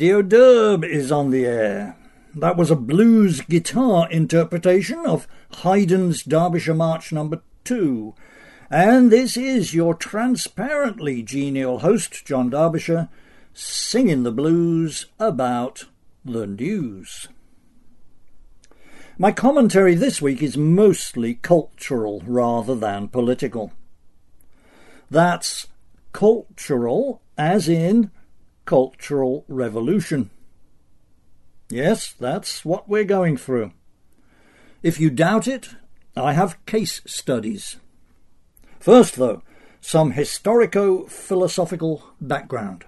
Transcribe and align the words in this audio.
Radio 0.00 0.22
Derb 0.22 0.82
is 0.82 1.12
on 1.12 1.30
the 1.30 1.44
air. 1.44 1.94
That 2.34 2.56
was 2.56 2.70
a 2.70 2.74
blues 2.74 3.42
guitar 3.42 4.10
interpretation 4.10 5.04
of 5.04 5.28
Haydn's 5.56 6.22
Derbyshire 6.22 6.72
March 6.72 7.12
number 7.12 7.42
2. 7.64 8.14
And 8.70 9.10
this 9.10 9.36
is 9.36 9.74
your 9.74 9.92
transparently 9.92 11.22
genial 11.22 11.80
host, 11.80 12.24
John 12.24 12.48
Derbyshire, 12.48 13.10
singing 13.52 14.22
the 14.22 14.32
blues 14.32 15.04
about 15.18 15.84
the 16.24 16.46
news. 16.46 17.28
My 19.18 19.32
commentary 19.32 19.94
this 19.94 20.22
week 20.22 20.42
is 20.42 20.56
mostly 20.56 21.34
cultural 21.34 22.22
rather 22.24 22.74
than 22.74 23.08
political. 23.08 23.74
That's 25.10 25.66
cultural 26.12 27.20
as 27.36 27.68
in 27.68 28.10
Cultural 28.70 29.44
Revolution. 29.48 30.30
Yes, 31.70 32.12
that's 32.12 32.64
what 32.64 32.88
we're 32.88 33.02
going 33.02 33.36
through. 33.36 33.72
If 34.80 35.00
you 35.00 35.10
doubt 35.10 35.48
it, 35.48 35.70
I 36.16 36.34
have 36.34 36.64
case 36.66 37.00
studies. 37.04 37.78
First, 38.78 39.16
though, 39.16 39.42
some 39.80 40.12
historico 40.12 41.10
philosophical 41.10 42.14
background. 42.20 42.84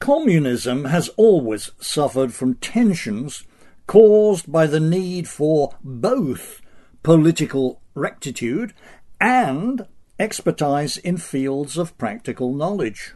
Communism 0.00 0.86
has 0.86 1.10
always 1.18 1.70
suffered 1.78 2.32
from 2.32 2.54
tensions 2.54 3.44
caused 3.86 4.50
by 4.50 4.66
the 4.66 4.80
need 4.80 5.28
for 5.28 5.74
both 5.84 6.62
political 7.02 7.82
rectitude 7.94 8.72
and 9.20 9.86
expertise 10.22 10.96
in 10.98 11.16
fields 11.16 11.76
of 11.76 11.98
practical 11.98 12.54
knowledge. 12.54 13.12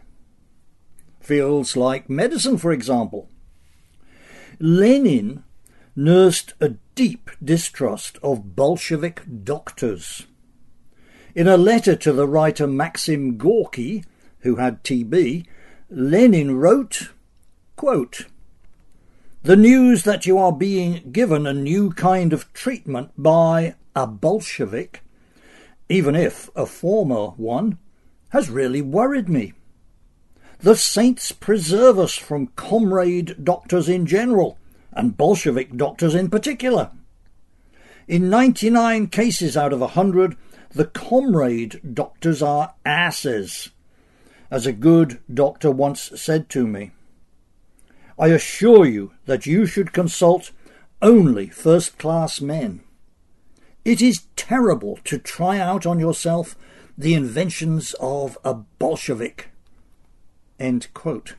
Fields 1.20 1.76
like 1.76 2.10
medicine, 2.10 2.58
for 2.58 2.72
example. 2.72 3.28
Lenin 4.58 5.44
nursed 5.94 6.54
a 6.60 6.70
deep 6.96 7.30
distrust 7.42 8.18
of 8.22 8.56
Bolshevik 8.56 9.22
doctors. 9.44 10.26
In 11.34 11.46
a 11.46 11.56
letter 11.56 11.94
to 11.94 12.12
the 12.12 12.26
writer 12.26 12.66
Maxim 12.66 13.38
Gorky, 13.38 14.04
who 14.40 14.56
had 14.56 14.82
TB, 14.82 15.46
Lenin 15.88 16.56
wrote, 16.56 17.10
quote, 17.76 18.26
The 19.44 19.56
news 19.56 20.02
that 20.02 20.26
you 20.26 20.38
are 20.38 20.52
being 20.52 21.12
given 21.12 21.46
a 21.46 21.52
new 21.52 21.92
kind 21.92 22.32
of 22.32 22.52
treatment 22.52 23.12
by 23.16 23.76
a 23.94 24.08
Bolshevik 24.08 25.02
even 25.88 26.14
if 26.14 26.50
a 26.56 26.66
former 26.66 27.28
one, 27.36 27.78
has 28.30 28.50
really 28.50 28.82
worried 28.82 29.28
me. 29.28 29.52
The 30.60 30.76
saints 30.76 31.32
preserve 31.32 31.98
us 31.98 32.16
from 32.16 32.48
comrade 32.48 33.44
doctors 33.44 33.88
in 33.88 34.06
general, 34.06 34.58
and 34.92 35.16
Bolshevik 35.16 35.76
doctors 35.76 36.14
in 36.14 36.30
particular. 36.30 36.90
In 38.08 38.30
99 38.30 39.08
cases 39.08 39.56
out 39.56 39.72
of 39.72 39.80
a 39.80 39.92
100, 39.96 40.36
the 40.70 40.86
comrade 40.86 41.80
doctors 41.94 42.42
are 42.42 42.74
asses, 42.84 43.70
as 44.50 44.66
a 44.66 44.72
good 44.72 45.20
doctor 45.32 45.70
once 45.70 46.12
said 46.14 46.48
to 46.50 46.66
me. 46.66 46.92
I 48.18 48.28
assure 48.28 48.86
you 48.86 49.12
that 49.26 49.46
you 49.46 49.66
should 49.66 49.92
consult 49.92 50.52
only 51.02 51.48
first 51.48 51.98
class 51.98 52.40
men. 52.40 52.80
It 53.86 54.02
is 54.02 54.26
terrible 54.34 54.98
to 55.04 55.16
try 55.16 55.60
out 55.60 55.86
on 55.86 56.00
yourself 56.00 56.56
the 56.98 57.14
inventions 57.14 57.94
of 58.00 58.36
a 58.44 58.52
Bolshevik. 58.52 59.50
End 60.58 60.88
quote. 60.92 61.36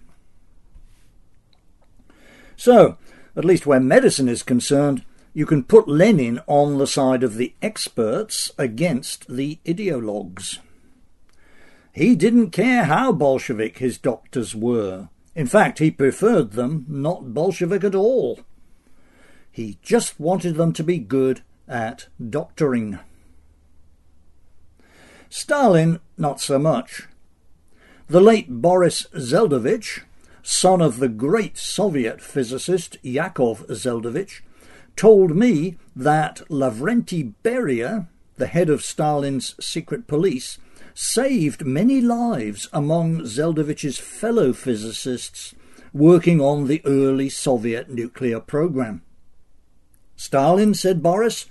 So, 2.55 2.97
at 3.35 3.43
least 3.43 3.65
where 3.65 3.81
medicine 3.81 4.29
is 4.29 4.43
concerned, 4.43 5.03
you 5.33 5.45
can 5.45 5.65
put 5.65 5.89
Lenin 5.89 6.39
on 6.47 6.77
the 6.77 6.87
side 6.87 7.21
of 7.21 7.35
the 7.35 7.53
experts 7.61 8.53
against 8.57 9.27
the 9.27 9.59
ideologues. 9.65 10.59
He 11.91 12.15
didn't 12.15 12.51
care 12.51 12.85
how 12.85 13.11
Bolshevik 13.11 13.79
his 13.79 13.97
doctors 13.97 14.55
were. 14.55 15.09
In 15.35 15.47
fact, 15.47 15.79
he 15.79 15.91
preferred 15.91 16.53
them 16.53 16.85
not 16.87 17.33
Bolshevik 17.33 17.83
at 17.83 17.93
all. 17.93 18.39
He 19.51 19.79
just 19.81 20.17
wanted 20.17 20.55
them 20.55 20.71
to 20.71 20.83
be 20.83 20.97
good 20.97 21.41
at 21.67 22.07
doctoring. 22.29 23.00
Stalin, 25.29 26.00
not 26.17 26.39
so 26.39 26.57
much. 26.57 27.07
The 28.07 28.22
late 28.22 28.50
Boris 28.50 29.07
Zeldovich, 29.13 30.01
son 30.41 30.81
of 30.81 31.00
the 31.00 31.09
great 31.09 31.57
Soviet 31.57 32.22
physicist 32.22 32.97
Yakov 33.01 33.66
Zeldovich, 33.67 34.41
told 34.95 35.35
me 35.35 35.77
that 35.95 36.41
Lavrenti 36.50 37.33
Beria, 37.44 38.07
the 38.38 38.47
head 38.47 38.69
of 38.69 38.81
Stalin's 38.81 39.56
secret 39.63 40.07
police, 40.07 40.57
saved 40.94 41.66
many 41.66 42.01
lives 42.01 42.69
among 42.72 43.22
Zeldovich's 43.22 44.00
fellow 44.00 44.53
physicists 44.53 45.53
working 45.94 46.41
on 46.41 46.67
the 46.67 46.81
early 46.85 47.29
Soviet 47.29 47.89
nuclear 47.89 48.39
program. 48.39 49.01
Stalin, 50.16 50.73
said 50.73 51.03
Boris, 51.03 51.45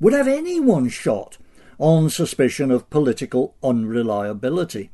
would 0.00 0.12
have 0.12 0.26
anyone 0.26 0.88
shot 0.88 1.36
on 1.78 2.10
suspicion 2.10 2.70
of 2.70 2.90
political 2.90 3.54
unreliability. 3.62 4.90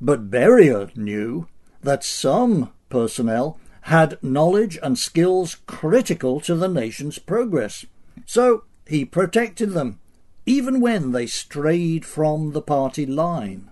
But 0.00 0.30
Beria 0.30 0.94
knew 0.96 1.46
that 1.82 2.04
some 2.04 2.72
personnel 2.88 3.58
had 3.82 4.22
knowledge 4.22 4.78
and 4.82 4.98
skills 4.98 5.56
critical 5.66 6.40
to 6.40 6.54
the 6.54 6.68
nation's 6.68 7.18
progress. 7.18 7.86
So 8.26 8.64
he 8.86 9.04
protected 9.04 9.70
them, 9.70 9.98
even 10.46 10.80
when 10.80 11.12
they 11.12 11.26
strayed 11.26 12.04
from 12.04 12.52
the 12.52 12.62
party 12.62 13.06
line. 13.06 13.70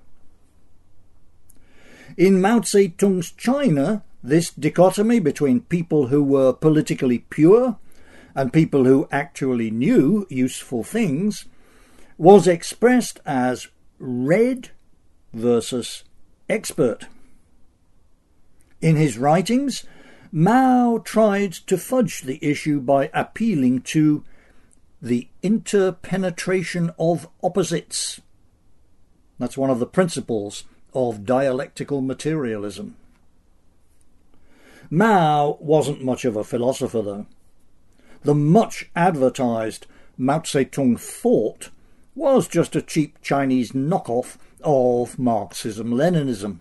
In 2.16 2.40
Mao 2.40 2.60
Zedong's 2.60 3.30
China, 3.30 4.02
this 4.22 4.50
dichotomy 4.50 5.20
between 5.20 5.60
people 5.60 6.08
who 6.08 6.22
were 6.22 6.52
politically 6.52 7.18
pure 7.30 7.76
and 8.38 8.52
people 8.52 8.84
who 8.84 9.08
actually 9.10 9.68
knew 9.68 10.24
useful 10.30 10.84
things 10.84 11.46
was 12.16 12.46
expressed 12.46 13.18
as 13.26 13.66
red 13.98 14.70
versus 15.32 16.04
expert. 16.48 17.06
In 18.80 18.94
his 18.94 19.18
writings, 19.18 19.84
Mao 20.30 21.02
tried 21.04 21.52
to 21.52 21.76
fudge 21.76 22.22
the 22.22 22.38
issue 22.40 22.78
by 22.78 23.10
appealing 23.12 23.80
to 23.80 24.22
the 25.02 25.26
interpenetration 25.42 26.92
of 26.96 27.28
opposites. 27.42 28.20
That's 29.40 29.58
one 29.58 29.70
of 29.70 29.80
the 29.80 29.86
principles 29.86 30.62
of 30.94 31.26
dialectical 31.26 32.02
materialism. 32.02 32.94
Mao 34.90 35.58
wasn't 35.60 36.04
much 36.04 36.24
of 36.24 36.36
a 36.36 36.44
philosopher, 36.44 37.02
though 37.02 37.26
the 38.22 38.34
much 38.34 38.90
advertised 38.96 39.86
Mao 40.16 40.40
Zedong 40.40 40.98
thought 40.98 41.70
was 42.14 42.48
just 42.48 42.74
a 42.74 42.82
cheap 42.82 43.20
Chinese 43.22 43.72
knockoff 43.72 44.36
of 44.62 45.18
Marxism 45.18 45.92
Leninism. 45.92 46.58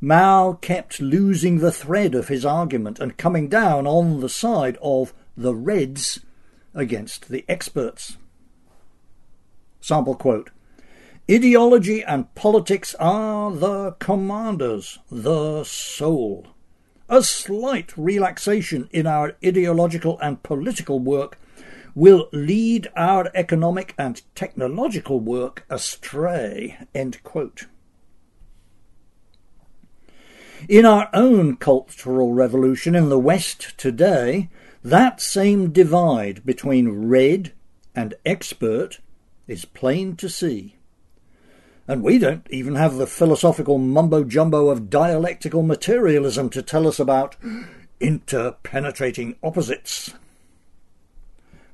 Mao 0.00 0.54
kept 0.54 1.00
losing 1.00 1.58
the 1.58 1.72
thread 1.72 2.14
of 2.14 2.28
his 2.28 2.44
argument 2.44 2.98
and 2.98 3.16
coming 3.16 3.48
down 3.48 3.86
on 3.86 4.20
the 4.20 4.28
side 4.28 4.76
of 4.82 5.14
the 5.36 5.54
Reds 5.54 6.20
against 6.74 7.28
the 7.28 7.44
experts. 7.48 8.18
Sample 9.80 10.14
quote 10.14 10.50
Ideology 11.30 12.02
and 12.02 12.34
politics 12.34 12.94
are 12.96 13.50
the 13.50 13.92
commanders, 13.92 14.98
the 15.10 15.64
soul. 15.64 16.48
A 17.08 17.22
slight 17.22 17.96
relaxation 17.98 18.88
in 18.90 19.06
our 19.06 19.36
ideological 19.44 20.18
and 20.20 20.42
political 20.42 21.00
work 21.00 21.38
will 21.94 22.28
lead 22.32 22.88
our 22.96 23.30
economic 23.34 23.94
and 23.98 24.22
technological 24.34 25.20
work 25.20 25.66
astray. 25.68 26.78
In 30.68 30.86
our 30.86 31.10
own 31.12 31.56
cultural 31.56 32.32
revolution 32.32 32.94
in 32.94 33.10
the 33.10 33.18
West 33.18 33.76
today, 33.76 34.48
that 34.82 35.20
same 35.20 35.72
divide 35.72 36.44
between 36.46 37.06
red 37.06 37.52
and 37.94 38.14
expert 38.24 39.00
is 39.46 39.66
plain 39.66 40.16
to 40.16 40.28
see. 40.28 40.76
And 41.86 42.02
we 42.02 42.18
don't 42.18 42.46
even 42.50 42.76
have 42.76 42.96
the 42.96 43.06
philosophical 43.06 43.78
mumbo 43.78 44.24
jumbo 44.24 44.68
of 44.70 44.88
dialectical 44.88 45.62
materialism 45.62 46.48
to 46.50 46.62
tell 46.62 46.88
us 46.88 46.98
about 46.98 47.36
interpenetrating 48.00 49.36
opposites. 49.42 50.14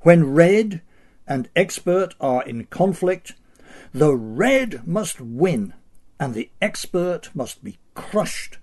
When 0.02 0.32
red 0.32 0.82
and 1.28 1.48
expert 1.54 2.14
are 2.20 2.42
in 2.42 2.64
conflict, 2.66 3.34
the 3.92 4.14
red 4.14 4.86
must 4.86 5.20
win 5.20 5.74
and 6.18 6.34
the 6.34 6.50
expert 6.60 7.30
must 7.34 7.62
be 7.62 7.78
crushed, 7.94 8.58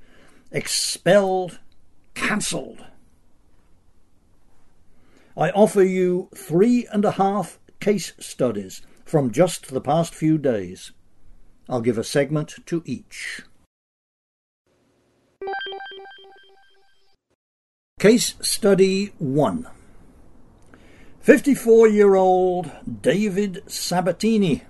expelled, 0.52 1.60
cancelled. 2.14 2.86
I 5.38 5.52
offer 5.52 5.84
you 5.84 6.30
three 6.36 6.88
and 6.92 7.06
a 7.06 7.12
half 7.12 7.60
case 7.80 8.14
studies 8.20 8.82
from 9.06 9.32
just 9.32 9.68
the 9.68 9.82
past 9.82 10.14
few 10.14 10.38
days. 10.38 10.92
I'll 11.70 11.82
give 11.82 11.98
a 11.98 12.04
segment 12.04 12.56
to 12.66 12.82
each. 12.86 13.42
Case 18.00 18.36
Study 18.42 19.12
1 19.18 19.68
54 21.20 21.88
year 21.90 22.16
old 22.16 22.72
David 23.02 23.64
Sabatini, 23.68 24.64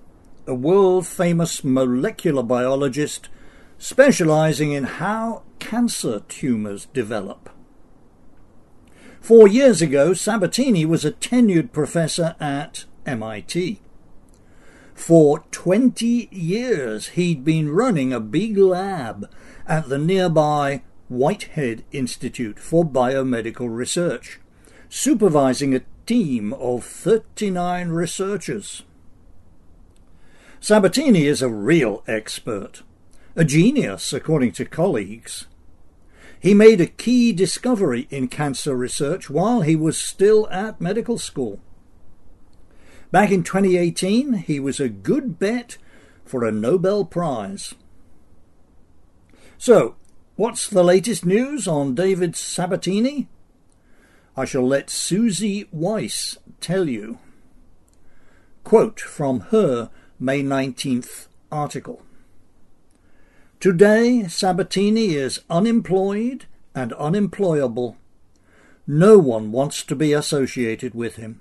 a 0.46 0.54
world 0.54 1.06
famous 1.06 1.62
molecular 1.62 2.42
biologist 2.42 3.28
specializing 3.78 4.72
in 4.72 4.84
how 4.84 5.42
cancer 5.60 6.22
tumours 6.28 6.86
develop. 6.86 7.50
Four 9.20 9.46
years 9.46 9.82
ago, 9.82 10.14
Sabatini 10.14 10.84
was 10.84 11.04
a 11.04 11.12
tenured 11.12 11.70
professor 11.70 12.34
at 12.40 12.86
MIT. 13.06 13.80
For 14.98 15.44
20 15.52 16.28
years, 16.32 17.10
he'd 17.10 17.44
been 17.44 17.70
running 17.70 18.12
a 18.12 18.18
big 18.18 18.58
lab 18.58 19.30
at 19.64 19.88
the 19.88 19.96
nearby 19.96 20.82
Whitehead 21.08 21.84
Institute 21.92 22.58
for 22.58 22.84
Biomedical 22.84 23.74
Research, 23.74 24.40
supervising 24.90 25.72
a 25.72 25.84
team 26.04 26.52
of 26.52 26.84
39 26.84 27.90
researchers. 27.90 28.82
Sabatini 30.60 31.26
is 31.26 31.42
a 31.42 31.48
real 31.48 32.02
expert, 32.08 32.82
a 33.36 33.44
genius 33.44 34.12
according 34.12 34.50
to 34.52 34.64
colleagues. 34.64 35.46
He 36.40 36.54
made 36.54 36.80
a 36.80 36.86
key 36.86 37.32
discovery 37.32 38.08
in 38.10 38.26
cancer 38.26 38.76
research 38.76 39.30
while 39.30 39.60
he 39.60 39.76
was 39.76 39.96
still 39.96 40.48
at 40.50 40.80
medical 40.80 41.18
school. 41.18 41.60
Back 43.10 43.30
in 43.30 43.42
2018, 43.42 44.34
he 44.34 44.60
was 44.60 44.78
a 44.78 44.88
good 44.88 45.38
bet 45.38 45.78
for 46.26 46.44
a 46.44 46.52
Nobel 46.52 47.06
Prize. 47.06 47.74
So, 49.56 49.96
what's 50.36 50.68
the 50.68 50.84
latest 50.84 51.24
news 51.24 51.66
on 51.66 51.94
David 51.94 52.36
Sabatini? 52.36 53.28
I 54.36 54.44
shall 54.44 54.66
let 54.66 54.90
Suzy 54.90 55.66
Weiss 55.72 56.36
tell 56.60 56.88
you. 56.88 57.18
Quote 58.62 59.00
from 59.00 59.40
her 59.50 59.90
May 60.20 60.42
19th 60.42 61.28
article. 61.50 62.02
Today, 63.58 64.28
Sabatini 64.28 65.14
is 65.14 65.40
unemployed 65.48 66.44
and 66.74 66.92
unemployable. 66.92 67.96
No 68.86 69.18
one 69.18 69.50
wants 69.50 69.82
to 69.84 69.96
be 69.96 70.12
associated 70.12 70.94
with 70.94 71.16
him. 71.16 71.40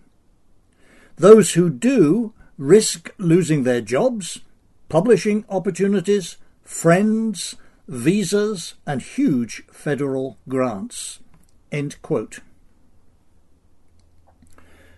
Those 1.18 1.54
who 1.54 1.72
do 1.72 2.34
risk 2.58 3.12
losing 3.18 3.64
their 3.64 3.81
jobs, 3.81 4.40
publishing 4.88 5.46
opportunities, 5.50 6.38
friends, 6.64 7.56
visas, 7.88 8.75
and 8.86 9.02
huge 9.02 9.64
federal 9.72 10.38
grants. 10.48 11.19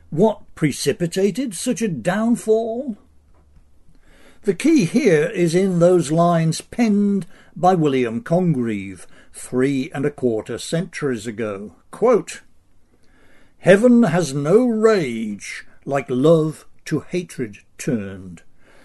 What 0.10 0.42
precipitated 0.56 1.54
such 1.56 1.82
a 1.82 1.88
downfall? 1.88 2.98
The 4.42 4.54
key 4.54 4.86
here 4.86 5.28
is 5.28 5.56
in 5.56 5.80
those 5.80 6.12
lines 6.12 6.62
penned 6.62 7.28
by 7.56 7.76
William 7.76 8.22
Congreve 8.22 9.06
three 9.32 9.90
and 9.94 10.06
a 10.06 10.12
quarter 10.12 10.58
centuries 10.58 11.28
ago. 11.28 11.76
Quote, 11.92 12.42
Heaven 13.60 14.04
has 14.04 14.34
no 14.34 14.66
rage 14.66 15.66
like 15.90 16.10
love 16.10 16.66
to 16.86 17.02
hatred 17.02 17.58
turned, 17.78 18.44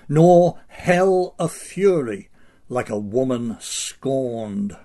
nor 0.09 0.59
hell 0.69 1.35
a 1.39 1.49
fury 1.49 2.31
like 2.69 2.89
a 2.89 2.99
woman 2.99 3.57
scorned. 3.61 4.77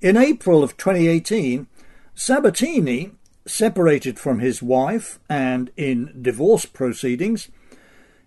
In 0.00 0.16
April 0.16 0.62
of 0.62 0.76
2018, 0.76 1.66
Sabatini, 2.14 3.12
separated 3.46 4.18
from 4.18 4.38
his 4.38 4.62
wife 4.62 5.18
and 5.28 5.70
in 5.76 6.18
divorce 6.20 6.66
proceedings, 6.66 7.48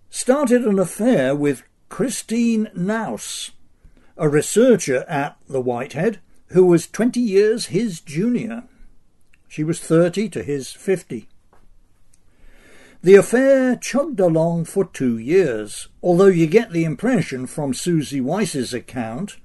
started 0.09 0.65
an 0.65 0.79
affair 0.79 1.35
with 1.35 1.63
Christine 1.89 2.69
Knouse, 2.75 3.51
a 4.17 4.27
researcher 4.27 5.05
at 5.07 5.37
the 5.47 5.61
Whitehead 5.61 6.19
who 6.47 6.65
was 6.65 6.87
20 6.87 7.19
years 7.19 7.67
his 7.67 8.01
junior. 8.01 8.63
She 9.49 9.63
was 9.63 9.79
30 9.79 10.29
to 10.29 10.43
his 10.43 10.71
50. 10.71 11.27
The 13.01 13.15
affair 13.15 13.75
chugged 13.75 14.19
along 14.19 14.65
for 14.65 14.85
two 14.85 15.17
years, 15.17 15.87
although 16.03 16.27
you 16.27 16.45
get 16.45 16.71
the 16.71 16.83
impression 16.83 17.47
from 17.47 17.73
Suzy 17.73 18.21
Weiss's 18.21 18.73
account, 18.73 19.37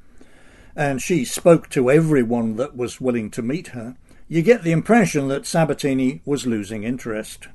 and 0.76 1.00
she 1.00 1.25
spoke 1.25 1.70
to 1.70 1.90
everyone 1.90 2.56
that 2.56 2.76
was 2.76 3.00
willing 3.00 3.30
to 3.30 3.42
meet 3.42 3.68
her, 3.68 3.96
you 4.28 4.42
get 4.42 4.62
the 4.62 4.73
impression 4.73 5.28
that 5.28 5.46
Sabatini 5.46 6.20
was 6.26 6.46
losing 6.46 6.82
interest. 6.82 7.49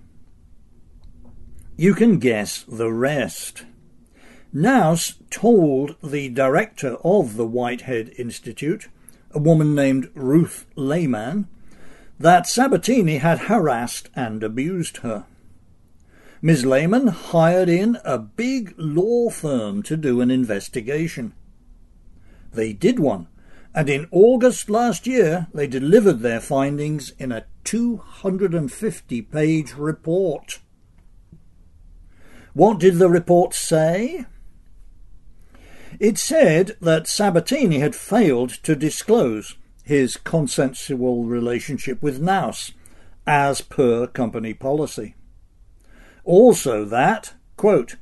You 1.78 1.94
can 1.94 2.18
guess 2.18 2.64
the 2.68 2.92
rest. 2.92 3.66
Knouse 4.52 5.16
told 5.30 5.98
the 6.02 6.30
director 6.30 6.98
of 7.04 7.36
the 7.36 7.46
Whitehead 7.46 8.12
Institute, 8.18 8.88
a 9.32 9.40
woman 9.40 9.76
named 9.76 10.10
Ruth 10.16 10.66
Lehmann, 10.76 11.48
that 12.20 12.46
Sabatini 12.46 13.18
had 13.18 13.40
harassed 13.40 14.10
and 14.14 14.44
abused 14.44 14.98
her. 14.98 15.26
Ms. 16.42 16.66
Lehmann 16.66 17.08
hired 17.08 17.70
in 17.70 17.98
a 18.04 18.18
big 18.18 18.74
law 18.78 19.30
firm 19.30 19.82
to 19.84 19.98
do 19.98 20.22
an 20.22 20.30
investigation. 20.30 21.34
They 22.54 22.74
did 22.74 23.00
one, 23.00 23.28
and 23.74 23.90
in 23.90 24.08
August 24.12 24.70
last 24.70 25.08
year 25.08 25.48
they 25.54 25.68
delivered 25.68 26.20
their 26.20 26.40
findings 26.40 27.12
in 27.20 27.32
a 27.32 27.46
250 27.64 29.22
page 29.22 29.74
report. 29.74 30.60
What 32.54 32.80
did 32.80 32.96
the 32.98 33.10
report 33.10 33.54
say? 33.54 34.26
It 36.00 36.18
said 36.18 36.78
that 36.82 37.08
Sabatini 37.08 37.80
had 37.80 37.96
failed 37.96 38.50
to 38.64 38.76
disclose 38.76 39.56
his 39.90 40.18
consensual 40.18 41.24
relationship 41.24 42.00
with 42.00 42.22
Knouse, 42.22 42.74
as 43.26 43.60
per 43.60 44.06
company 44.06 44.54
policy. 44.54 45.16
Also 46.24 46.86
that, 46.86 47.34
quote, 47.58 47.96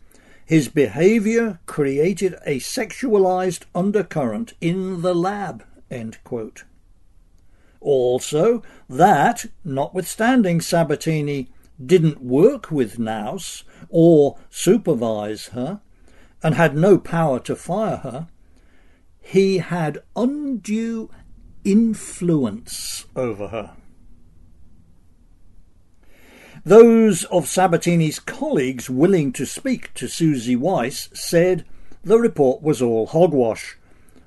his 0.46 0.68
behaviour 0.68 1.62
created 1.66 2.36
a 2.46 2.60
sexualized 2.60 3.64
undercurrent 3.74 4.54
in 4.60 5.02
the 5.02 5.16
lab, 5.16 5.64
end 5.90 6.18
quote. 6.26 6.66
Also 7.80 8.62
that, 8.90 9.46
notwithstanding 9.64 10.60
Sabatini 10.60 11.50
didn't 11.84 12.22
work 12.22 12.70
with 12.70 13.00
Knouse 13.00 13.64
or 13.88 14.38
supervise 14.50 15.48
her, 15.48 15.80
and 16.44 16.56
had 16.56 16.76
no 16.76 16.98
power 16.98 17.40
to 17.40 17.56
fire 17.56 17.98
her, 17.98 18.28
he 19.22 19.60
had 19.60 20.04
undue 20.18 21.10
influence 21.68 23.06
over 23.16 23.50
her. 23.50 23.76
Those 26.64 27.26
of 27.26 27.46
Sabatini's 27.46 28.20
colleagues 28.20 28.90
willing 28.90 29.32
to 29.34 29.46
speak 29.46 29.94
to 29.96 30.08
Suzy 30.08 30.56
Weiss 30.56 31.10
said 31.14 31.66
the 32.04 32.18
report 32.18 32.62
was 32.62 32.82
all 32.82 33.08
hogwash, 33.08 33.78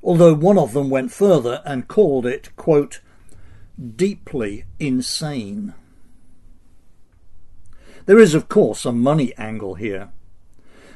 although 0.03 0.35
one 0.35 0.59
of 0.59 0.73
them 0.73 0.91
went 0.91 1.13
further 1.13 1.63
and 1.65 1.89
called 1.89 2.27
it, 2.27 2.55
quote, 2.57 3.01
deeply 3.97 4.65
insane. 4.79 5.75
There 8.07 8.19
is, 8.19 8.35
of 8.35 8.49
course, 8.49 8.85
a 8.85 8.93
money 8.93 9.33
angle 9.39 9.75
here. 9.77 10.11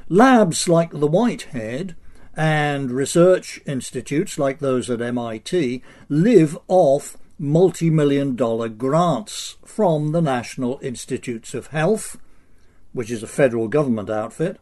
Labs 0.08 0.68
like 0.68 0.90
the 0.90 1.06
Whitehead 1.06 1.96
and 2.36 2.90
research 2.90 3.60
institutes 3.66 4.38
like 4.38 4.58
those 4.58 4.90
at 4.90 5.00
MIT 5.00 5.82
live 6.08 6.58
off 6.68 7.16
multi 7.38 7.90
million 7.90 8.36
dollar 8.36 8.68
grants 8.68 9.56
from 9.64 10.12
the 10.12 10.22
National 10.22 10.78
Institutes 10.82 11.54
of 11.54 11.68
Health, 11.68 12.18
which 12.92 13.10
is 13.10 13.22
a 13.22 13.28
federal 13.28 13.68
government 13.68 14.10
outfit, 14.10 14.58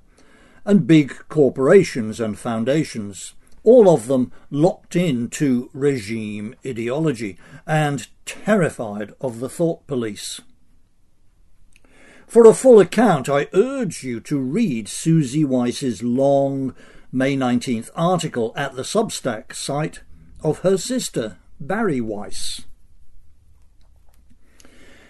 and 0.65 0.87
big 0.87 1.15
corporations 1.29 2.21
and 2.21 2.39
foundations, 2.39 3.35
all 3.65 3.89
of 3.89 4.07
them 4.07 4.33
locked 4.51 4.97
into 4.97 5.71
regime 5.73 6.55
ideology 6.67 7.39
and 7.67 8.09
terrified 8.25 9.13
of 9.21 9.41
the 9.41 9.49
thought 9.49 9.87
police. 9.87 10.41
For 12.27 12.47
a 12.47 12.55
full 12.55 12.81
account, 12.81 13.29
I 13.29 13.49
urge 13.53 14.03
you 14.03 14.19
to 14.21 14.39
read 14.39 14.89
Suzy 14.89 15.45
Weiss's 15.45 16.03
long 16.03 16.75
May 17.15 17.37
19th 17.37 17.91
article 17.95 18.55
at 18.57 18.75
the 18.75 18.83
Substack 18.83 19.55
site 19.55 20.01
of 20.43 20.61
her 20.61 20.79
sister, 20.79 21.37
Bari 21.61 22.01
Weiss. 22.01 22.63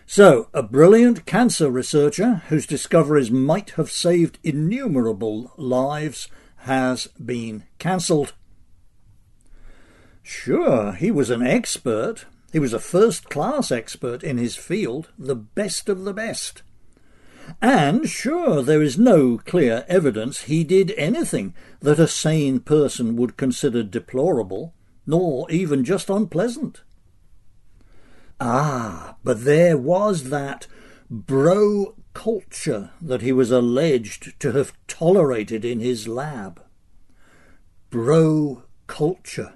So, 0.04 0.49
a 0.52 0.64
brilliant 0.64 1.26
cancer 1.26 1.71
researcher 1.71 2.42
whose 2.49 2.66
discoveries 2.66 3.30
might 3.30 3.71
have 3.71 3.88
saved 3.88 4.40
innumerable 4.42 5.52
lives 5.56 6.26
has 6.56 7.06
been 7.25 7.62
cancelled. 7.78 8.32
Sure, 10.25 10.94
he 10.94 11.12
was 11.12 11.30
an 11.30 11.42
expert. 11.42 12.26
He 12.52 12.59
was 12.59 12.73
a 12.73 12.80
first 12.80 13.30
class 13.30 13.71
expert 13.71 14.25
in 14.25 14.38
his 14.38 14.56
field, 14.56 15.11
the 15.16 15.37
best 15.37 15.88
of 15.88 16.02
the 16.02 16.12
best. 16.12 16.62
And 17.61 18.08
sure, 18.08 18.62
there 18.62 18.82
is 18.82 18.99
no 18.99 19.38
clear 19.38 19.84
evidence 19.88 20.42
he 20.42 20.64
did 20.64 20.92
anything 20.96 21.54
that 21.80 21.99
a 21.99 22.08
sane 22.08 22.61
person 22.61 23.16
would 23.16 23.37
consider 23.37 23.82
deplorable, 23.82 24.75
nor 25.06 25.50
even 25.50 25.84
just 25.84 26.11
unpleasant. 26.11 26.82
Ah, 28.40 29.16
but 29.22 29.44
there 29.44 29.76
was 29.76 30.30
that 30.30 30.66
bro 31.08 31.94
culture 32.14 32.90
that 33.00 33.22
he 33.22 33.32
was 33.32 33.50
alleged 33.50 34.38
to 34.40 34.52
have 34.52 34.72
tolerated 34.87 35.64
in 35.64 35.80
his 35.80 36.08
lab. 36.08 36.61
Bro 37.90 38.64
culture. 38.87 39.54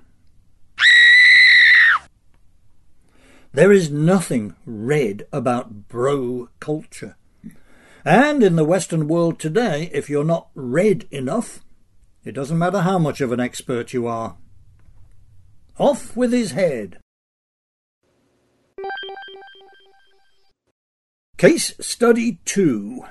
There 3.53 3.73
is 3.73 3.91
nothing 3.91 4.55
red 4.67 5.27
about 5.33 5.89
bro 5.89 6.49
culture. 6.61 7.17
And 8.07 8.41
in 8.45 8.55
the 8.55 8.65
Western 8.65 9.09
world 9.09 9.41
today, 9.41 9.91
if 9.93 10.09
you're 10.09 10.23
not 10.23 10.51
red 10.55 11.09
enough, 11.11 11.65
it 12.25 12.37
doesn't 12.37 12.57
matter 12.57 12.83
how 12.83 13.01
much 13.01 13.21
of 13.21 13.33
an 13.33 13.41
expert 13.41 13.93
you 13.93 14.07
are. 14.07 14.37
Off 15.77 16.17
with 16.17 16.31
his 16.33 16.53
head. 16.53 17.01
Case 21.37 21.75
Study 21.81 22.39
2. 22.45 23.05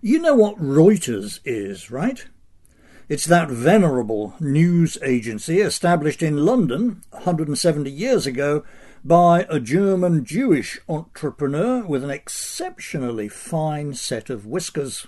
You 0.00 0.18
know 0.18 0.34
what 0.34 0.56
Reuters 0.58 1.40
is, 1.44 1.90
right? 1.90 2.24
It's 3.10 3.26
that 3.26 3.50
venerable 3.50 4.32
news 4.40 4.96
agency 5.02 5.60
established 5.60 6.22
in 6.22 6.46
London 6.46 7.02
170 7.10 7.90
years 7.90 8.26
ago 8.26 8.64
by 9.04 9.46
a 9.50 9.60
German 9.60 10.24
Jewish 10.24 10.80
entrepreneur 10.88 11.84
with 11.84 12.02
an 12.02 12.10
exceptionally 12.10 13.28
fine 13.28 13.92
set 13.92 14.30
of 14.30 14.46
whiskers. 14.46 15.06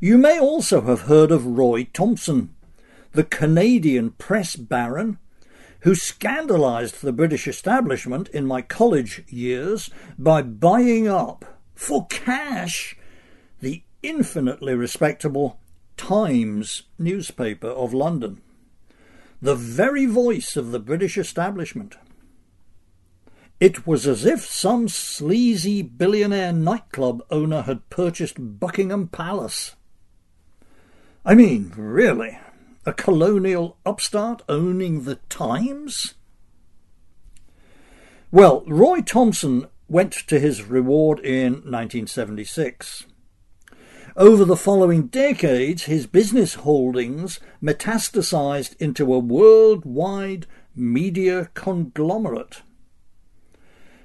You 0.00 0.16
may 0.16 0.40
also 0.40 0.80
have 0.82 1.02
heard 1.02 1.30
of 1.30 1.44
Roy 1.46 1.84
Thomson, 1.92 2.54
the 3.12 3.24
Canadian 3.24 4.12
press 4.12 4.56
baron 4.56 5.18
who 5.80 5.94
scandalised 5.94 7.02
the 7.02 7.12
British 7.12 7.46
establishment 7.46 8.28
in 8.30 8.46
my 8.46 8.62
college 8.62 9.22
years 9.28 9.90
by 10.18 10.40
buying 10.40 11.06
up, 11.06 11.44
for 11.74 12.06
cash, 12.06 12.96
the 13.60 13.82
infinitely 14.02 14.74
respectable 14.74 15.60
Times 15.98 16.84
newspaper 16.98 17.68
of 17.68 17.92
London 17.92 18.40
the 19.44 19.54
very 19.54 20.06
voice 20.06 20.56
of 20.56 20.72
the 20.72 20.78
British 20.78 21.18
establishment. 21.18 21.96
It 23.60 23.86
was 23.86 24.06
as 24.06 24.24
if 24.24 24.40
some 24.40 24.88
sleazy 24.88 25.82
billionaire 25.82 26.50
nightclub 26.50 27.22
owner 27.30 27.60
had 27.60 27.90
purchased 27.90 28.36
Buckingham 28.38 29.06
Palace. 29.08 29.76
I 31.26 31.34
mean, 31.34 31.74
really, 31.76 32.38
a 32.86 32.94
colonial 32.94 33.76
upstart 33.84 34.40
owning 34.48 35.04
the 35.04 35.16
Times? 35.28 36.14
Well, 38.32 38.64
Roy 38.66 39.02
Thomson 39.02 39.66
went 39.88 40.14
to 40.28 40.40
his 40.40 40.62
reward 40.62 41.18
in 41.18 41.52
1976. 41.52 43.04
Over 44.16 44.44
the 44.44 44.56
following 44.56 45.08
decades, 45.08 45.84
his 45.84 46.06
business 46.06 46.54
holdings 46.54 47.40
metastasized 47.60 48.80
into 48.80 49.12
a 49.12 49.18
worldwide 49.18 50.46
media 50.76 51.50
conglomerate. 51.54 52.62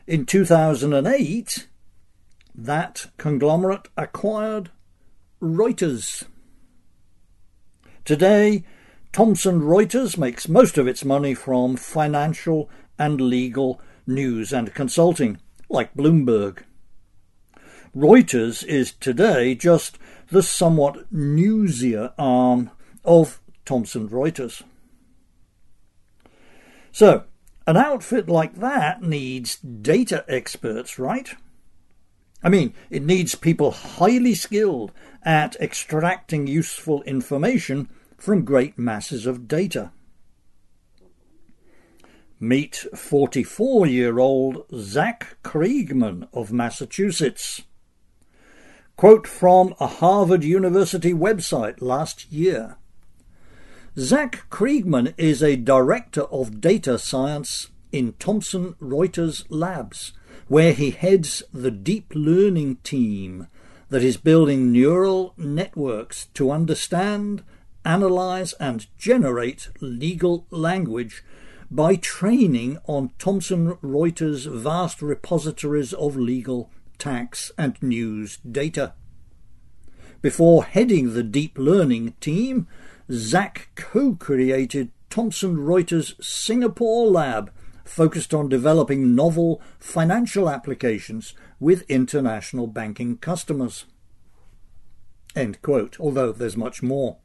In 0.07 0.25
2008, 0.25 1.67
that 2.55 3.05
conglomerate 3.17 3.87
acquired 3.95 4.71
Reuters. 5.39 6.23
Today, 8.03 8.65
Thomson 9.11 9.61
Reuters 9.61 10.17
makes 10.17 10.49
most 10.49 10.79
of 10.79 10.87
its 10.87 11.05
money 11.05 11.35
from 11.35 11.75
financial 11.75 12.67
and 12.97 13.21
legal 13.21 13.79
news 14.07 14.51
and 14.51 14.73
consulting, 14.73 15.37
like 15.69 15.93
Bloomberg. 15.93 16.63
Reuters 17.95 18.63
is 18.63 18.91
today 18.93 19.55
just 19.55 19.97
the 20.29 20.43
somewhat 20.43 21.11
newsier 21.11 22.13
arm 22.17 22.71
of 23.03 23.41
Thomson 23.65 24.09
Reuters. 24.09 24.61
So, 26.91 27.23
an 27.65 27.77
outfit 27.77 28.29
like 28.29 28.55
that 28.55 29.01
needs 29.01 29.57
data 29.57 30.25
experts, 30.27 30.99
right? 30.99 31.33
I 32.43 32.49
mean, 32.49 32.73
it 32.89 33.03
needs 33.03 33.35
people 33.35 33.71
highly 33.71 34.33
skilled 34.33 34.91
at 35.23 35.55
extracting 35.59 36.47
useful 36.47 37.03
information 37.03 37.89
from 38.17 38.45
great 38.45 38.77
masses 38.77 39.25
of 39.25 39.47
data. 39.47 39.91
Meet 42.39 42.85
44 42.95 43.87
year 43.87 44.19
old 44.19 44.65
Zach 44.73 45.37
Kriegman 45.43 46.27
of 46.31 46.53
Massachusetts. 46.53 47.63
Quote 48.99 49.27
from 49.27 49.73
a 49.79 49.87
Harvard 49.87 50.43
University 50.43 51.13
website 51.13 51.81
last 51.81 52.29
year. 52.29 52.75
Zach 53.97 54.43
Kriegman 54.49 55.13
is 55.17 55.41
a 55.41 55.55
director 55.55 56.23
of 56.23 56.59
data 56.59 56.99
science 56.99 57.69
in 57.93 58.11
Thomson 58.19 58.73
Reuters 58.81 59.45
Labs, 59.47 60.11
where 60.49 60.73
he 60.73 60.91
heads 60.91 61.43
the 61.53 61.71
deep 61.71 62.11
learning 62.13 62.75
team 62.83 63.47
that 63.87 64.03
is 64.03 64.17
building 64.17 64.69
neural 64.69 65.33
networks 65.37 66.25
to 66.33 66.51
understand, 66.51 67.41
analyze, 67.85 68.51
and 68.59 68.87
generate 68.97 69.69
legal 69.79 70.45
language 70.49 71.23
by 71.71 71.95
training 71.95 72.77
on 72.85 73.11
Thomson 73.17 73.75
Reuters' 73.75 74.45
vast 74.45 75.01
repositories 75.01 75.93
of 75.93 76.17
legal 76.17 76.69
tax, 76.99 77.51
and 77.57 77.81
news 77.81 78.37
data. 78.37 78.93
Before 80.21 80.65
heading 80.65 81.13
the 81.13 81.23
deep 81.23 81.57
learning 81.57 82.13
team, 82.19 82.67
Zach 83.11 83.69
co 83.75 84.15
created 84.15 84.91
Thomson 85.09 85.57
Reuters' 85.57 86.23
Singapore 86.23 87.07
lab 87.07 87.51
focused 87.85 88.33
on 88.33 88.49
developing 88.49 89.15
novel 89.15 89.61
financial 89.79 90.49
applications 90.49 91.33
with 91.59 91.89
international 91.89 92.67
banking 92.67 93.17
customers. 93.17 93.85
End 95.35 95.61
quote, 95.61 95.99
although 95.99 96.31
there's 96.31 96.57
much 96.57 96.83
more. 96.83 97.17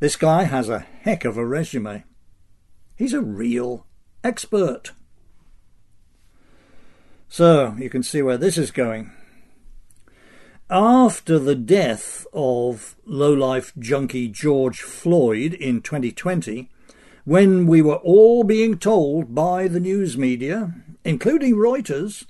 This 0.00 0.16
guy 0.16 0.44
has 0.44 0.68
a 0.68 0.80
heck 0.80 1.24
of 1.24 1.36
a 1.36 1.46
resume. 1.46 2.04
He's 2.96 3.12
a 3.12 3.20
real 3.20 3.86
expert. 4.24 4.92
So 7.32 7.74
you 7.78 7.88
can 7.88 8.02
see 8.02 8.20
where 8.20 8.36
this 8.36 8.58
is 8.58 8.70
going. 8.70 9.10
After 10.68 11.38
the 11.38 11.54
death 11.54 12.26
of 12.34 12.94
lowlife 13.06 13.72
junkie 13.78 14.28
George 14.28 14.82
Floyd 14.82 15.54
in 15.54 15.80
2020, 15.80 16.70
when 17.24 17.66
we 17.66 17.80
were 17.80 17.96
all 17.96 18.44
being 18.44 18.76
told 18.76 19.34
by 19.34 19.66
the 19.66 19.80
news 19.80 20.18
media, 20.18 20.74
including 21.06 21.54
Reuters, 21.54 22.26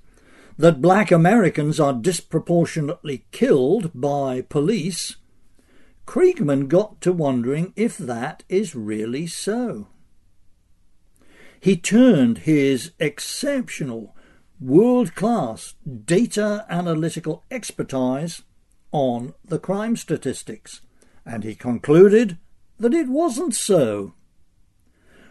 that 0.56 0.80
black 0.80 1.10
Americans 1.10 1.80
are 1.80 1.94
disproportionately 1.94 3.24
killed 3.32 3.90
by 3.92 4.42
police, 4.42 5.16
Kriegman 6.06 6.68
got 6.68 7.00
to 7.00 7.12
wondering 7.12 7.72
if 7.74 7.98
that 7.98 8.44
is 8.48 8.76
really 8.76 9.26
so. 9.26 9.88
He 11.58 11.76
turned 11.76 12.38
his 12.38 12.92
exceptional, 13.00 14.14
world 14.62 15.14
class 15.16 15.74
data 16.04 16.64
analytical 16.68 17.42
expertise 17.50 18.42
on 18.92 19.34
the 19.44 19.58
crime 19.58 19.96
statistics, 19.96 20.80
and 21.26 21.42
he 21.42 21.54
concluded 21.54 22.38
that 22.78 22.94
it 22.94 23.08
wasn't 23.08 23.54
so 23.54 24.14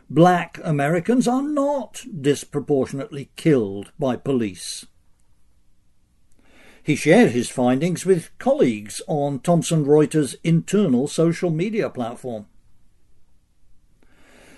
black 0.09 0.59
Americans 0.63 1.27
are 1.27 1.41
not 1.41 2.05
disproportionately 2.19 3.29
killed 3.37 3.91
by 3.97 4.17
police. 4.17 4.85
He 6.83 6.95
shared 6.95 7.31
his 7.31 7.49
findings 7.49 8.05
with 8.05 8.37
colleagues 8.37 9.01
on 9.07 9.39
Thomson 9.39 9.85
Reuters' 9.85 10.35
internal 10.43 11.07
social 11.07 11.51
media 11.51 11.89
platform. 11.89 12.47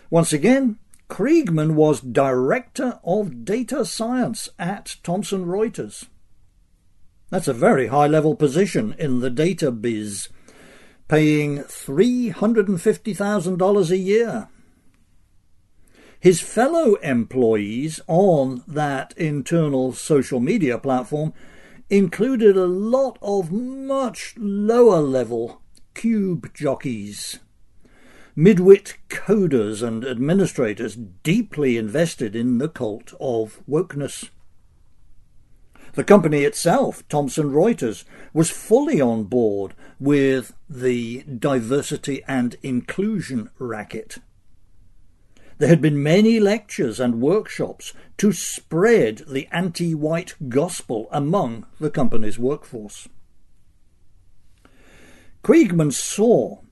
Once 0.09 0.33
again, 0.33 0.79
Kriegman 1.13 1.75
was 1.75 2.01
Director 2.01 2.99
of 3.03 3.45
Data 3.45 3.85
Science 3.85 4.49
at 4.57 4.95
Thomson 5.03 5.45
Reuters. 5.45 6.07
That's 7.29 7.47
a 7.47 7.53
very 7.53 7.85
high 7.85 8.07
level 8.07 8.35
position 8.35 8.95
in 8.97 9.19
the 9.19 9.29
data 9.29 9.69
biz, 9.69 10.29
paying 11.07 11.59
$350,000 11.59 13.91
a 13.91 13.97
year. 13.97 14.47
His 16.19 16.41
fellow 16.41 16.95
employees 16.95 18.01
on 18.07 18.63
that 18.67 19.13
internal 19.15 19.93
social 19.93 20.39
media 20.39 20.79
platform 20.79 21.31
included 21.91 22.57
a 22.57 22.65
lot 22.65 23.19
of 23.21 23.51
much 23.51 24.33
lower 24.35 24.99
level 24.99 25.61
cube 25.93 26.51
jockeys, 26.55 27.37
midwit 28.35 28.95
coders 29.09 29.85
and 29.85 30.03
administrators 30.03 30.95
deeply 30.95 31.77
invested 31.77 32.35
in 32.35 32.57
the 32.57 32.69
cult 32.69 33.13
of 33.19 33.61
wokeness. 33.69 34.29
The 35.93 36.03
company 36.03 36.43
itself, 36.43 37.07
Thomson 37.07 37.51
Reuters, 37.51 38.03
was 38.33 38.49
fully 38.49 38.99
on 38.99 39.25
board 39.25 39.75
with 39.99 40.53
the 40.67 41.23
diversity 41.23 42.23
and 42.27 42.55
inclusion 42.63 43.51
racket. 43.59 44.17
There 45.59 45.69
had 45.69 45.81
been 45.81 46.01
many 46.01 46.39
lectures 46.39 46.99
and 46.99 47.21
workshops 47.21 47.93
to 48.17 48.31
spread 48.31 49.21
the 49.27 49.47
anti 49.51 49.93
white 49.93 50.33
gospel 50.49 51.07
among 51.11 51.67
the 51.79 51.91
company's 51.91 52.39
workforce. 52.39 53.07
Kriegman 55.43 55.93
saw 55.93 56.62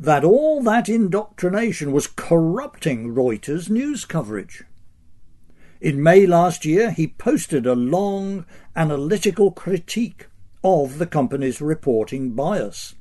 that 0.00 0.22
all 0.22 0.62
that 0.62 0.88
indoctrination 0.88 1.90
was 1.90 2.06
corrupting 2.06 3.12
Reuters' 3.12 3.68
news 3.68 4.04
coverage. 4.04 4.62
In 5.80 6.00
May 6.00 6.24
last 6.24 6.64
year, 6.64 6.92
he 6.92 7.08
posted 7.08 7.66
a 7.66 7.74
long 7.74 8.46
analytical 8.76 9.50
critique 9.50 10.28
of 10.62 10.98
the 10.98 11.06
company's 11.06 11.60
reporting 11.60 12.34
bias, 12.34 12.94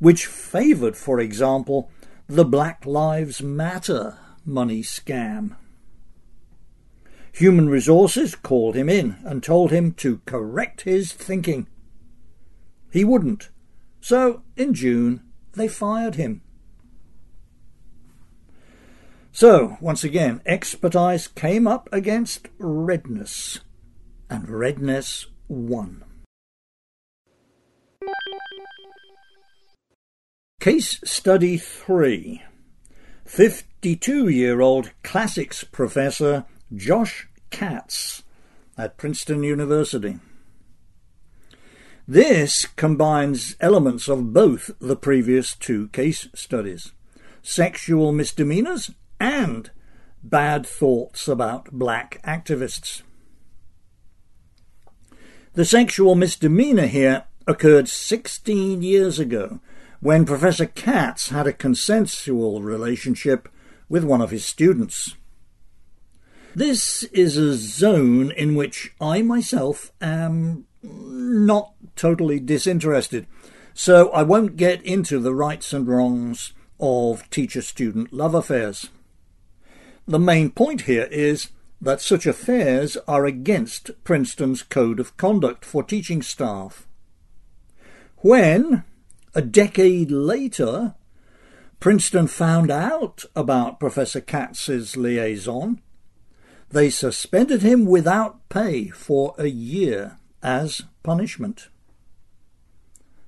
which 0.00 0.26
favoured, 0.26 0.98
for 0.98 1.18
example, 1.18 1.90
the 2.26 2.44
Black 2.44 2.84
Lives 2.84 3.42
Matter 3.42 4.18
money 4.44 4.82
scam. 4.82 5.56
Human 7.32 7.70
Resources 7.70 8.34
called 8.34 8.74
him 8.74 8.90
in 8.90 9.16
and 9.24 9.42
told 9.42 9.70
him 9.70 9.92
to 9.92 10.20
correct 10.26 10.82
his 10.82 11.10
thinking. 11.10 11.68
He 12.92 13.02
wouldn't, 13.02 13.48
so 14.00 14.42
in 14.56 14.74
June 14.74 15.22
they 15.52 15.68
fired 15.68 16.14
him. 16.14 16.42
So, 19.32 19.76
once 19.80 20.02
again, 20.02 20.40
expertise 20.46 21.28
came 21.28 21.66
up 21.66 21.88
against 21.92 22.48
redness, 22.58 23.60
and 24.28 24.48
redness 24.48 25.26
won. 25.46 26.04
Case 30.60 30.98
Study 31.04 31.56
3 31.56 32.42
52 33.24 34.28
year 34.28 34.60
old 34.60 34.90
classics 35.04 35.62
professor 35.62 36.46
Josh 36.74 37.28
Katz 37.50 38.24
at 38.76 38.96
Princeton 38.96 39.44
University. 39.44 40.18
This 42.10 42.64
combines 42.64 43.54
elements 43.60 44.08
of 44.08 44.32
both 44.32 44.70
the 44.80 44.96
previous 44.96 45.54
two 45.54 45.88
case 45.88 46.26
studies 46.34 46.92
sexual 47.42 48.12
misdemeanors 48.12 48.90
and 49.20 49.70
bad 50.22 50.66
thoughts 50.66 51.28
about 51.28 51.70
black 51.70 52.18
activists. 52.24 53.02
The 55.52 55.66
sexual 55.66 56.14
misdemeanor 56.14 56.86
here 56.86 57.24
occurred 57.46 57.88
16 57.88 58.82
years 58.82 59.18
ago 59.18 59.60
when 60.00 60.24
Professor 60.24 60.66
Katz 60.66 61.28
had 61.28 61.46
a 61.46 61.52
consensual 61.52 62.62
relationship 62.62 63.50
with 63.90 64.02
one 64.02 64.22
of 64.22 64.30
his 64.30 64.46
students. 64.46 65.14
This 66.54 67.02
is 67.12 67.36
a 67.36 67.54
zone 67.54 68.30
in 68.30 68.54
which 68.54 68.94
I 68.98 69.20
myself 69.20 69.92
am 70.00 70.64
not 70.82 71.74
totally 71.96 72.40
disinterested, 72.40 73.26
so 73.74 74.10
I 74.10 74.22
won't 74.22 74.56
get 74.56 74.82
into 74.82 75.18
the 75.18 75.34
rights 75.34 75.72
and 75.72 75.86
wrongs 75.86 76.52
of 76.80 77.28
teacher 77.30 77.62
student 77.62 78.12
love 78.12 78.34
affairs. 78.34 78.88
The 80.06 80.18
main 80.18 80.50
point 80.50 80.82
here 80.82 81.08
is 81.10 81.48
that 81.80 82.00
such 82.00 82.26
affairs 82.26 82.96
are 83.06 83.24
against 83.24 83.90
Princeton's 84.04 84.62
Code 84.62 84.98
of 84.98 85.16
Conduct 85.16 85.64
for 85.64 85.82
teaching 85.82 86.22
staff. 86.22 86.86
When, 88.18 88.84
a 89.34 89.42
decade 89.42 90.10
later, 90.10 90.94
Princeton 91.78 92.26
found 92.26 92.70
out 92.70 93.24
about 93.36 93.78
Professor 93.78 94.20
Katz's 94.20 94.96
liaison. 94.96 95.80
They 96.70 96.90
suspended 96.90 97.62
him 97.62 97.86
without 97.86 98.48
pay 98.48 98.88
for 98.88 99.34
a 99.38 99.46
year 99.46 100.17
as 100.42 100.82
punishment. 101.02 101.68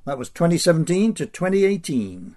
That 0.04 0.18
was 0.18 0.30
2017 0.30 1.14
to 1.14 1.26
2018. 1.26 2.36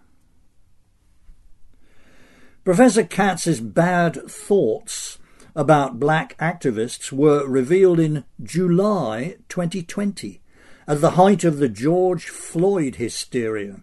Professor 2.63 3.03
Katz's 3.03 3.59
bad 3.59 4.29
thoughts 4.29 5.19
about 5.55 5.99
black 5.99 6.37
activists 6.37 7.11
were 7.11 7.47
revealed 7.47 7.99
in 7.99 8.23
July 8.41 9.37
2020 9.49 10.41
at 10.87 11.01
the 11.01 11.11
height 11.11 11.43
of 11.43 11.57
the 11.57 11.69
George 11.69 12.29
Floyd 12.29 12.95
hysteria. 12.95 13.81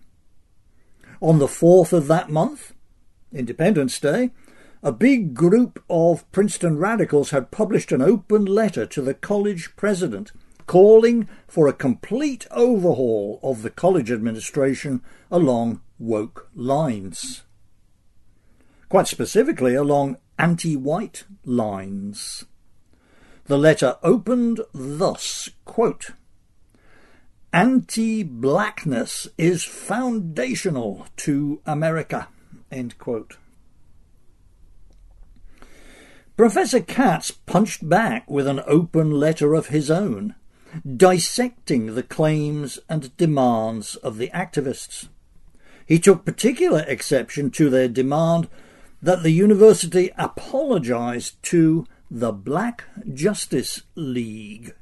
On 1.21 1.39
the 1.39 1.47
4th 1.47 1.93
of 1.93 2.07
that 2.07 2.31
month, 2.31 2.73
Independence 3.33 4.01
Day, 4.01 4.31
a 4.83 4.93
big 4.93 5.35
group 5.35 5.83
of 5.91 6.31
Princeton 6.33 6.79
radicals 6.79 7.31
had 7.31 7.51
published 7.51 7.93
an 7.93 8.01
open 8.01 8.47
letter 8.47 8.87
to 8.87 9.03
the 9.03 9.15
college 9.15 9.77
president 9.77 10.33
calling 10.71 11.27
for 11.49 11.67
a 11.67 11.73
complete 11.73 12.47
overhaul 12.53 13.41
of 13.43 13.63
the 13.63 13.71
college 13.71 14.09
administration 14.09 15.03
along 15.29 15.81
woke 15.99 16.49
lines. 16.55 17.43
Quite 18.89 19.09
specifically, 19.09 19.75
along 19.75 20.17
anti 20.39 20.77
white 20.77 21.25
lines. 21.45 22.45
The 23.47 23.59
letter 23.59 23.97
opened 24.05 24.61
thus 24.73 25.51
quote, 25.65 26.11
Anti 27.53 28.23
blackness 28.23 29.27
is 29.37 29.65
foundational 29.65 31.09
to 31.17 31.61
America. 31.67 32.29
End 32.71 32.97
quote. 32.97 33.39
Professor 36.37 36.81
Katz 36.81 37.33
punched 37.33 37.89
back 37.89 38.31
with 38.31 38.47
an 38.47 38.61
open 38.69 39.11
letter 39.11 39.55
of 39.55 39.67
his 39.67 39.91
own, 39.91 40.37
dissecting 40.97 41.95
the 41.95 42.03
claims 42.03 42.79
and 42.89 43.17
demands 43.17 43.97
of 43.97 44.19
the 44.19 44.29
activists. 44.29 45.09
He 45.87 45.99
took 45.99 46.25
particular 46.25 46.85
exception 46.87 47.51
to 47.53 47.69
their 47.69 47.89
demand 47.89 48.49
that 49.03 49.23
the 49.23 49.31
university 49.31 50.11
apologize 50.17 51.33
to 51.43 51.87
the 52.11 52.33
Black 52.33 52.85
Justice 53.13 53.83
League 53.95 54.75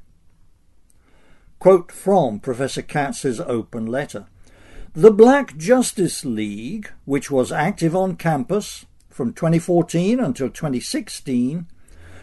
Quote 1.59 1.91
from 1.91 2.39
Professor 2.39 2.83
Katz's 2.83 3.41
open 3.41 3.85
letter. 3.85 4.27
The 4.93 5.11
Black 5.11 5.57
Justice 5.57 6.25
League, 6.25 6.93
which 7.05 7.33
was 7.33 7.51
active 7.51 7.97
on 7.97 8.15
campus 8.15 8.87
from 9.11 9.33
2014 9.33 10.21
until 10.21 10.51
2016, 10.51 11.67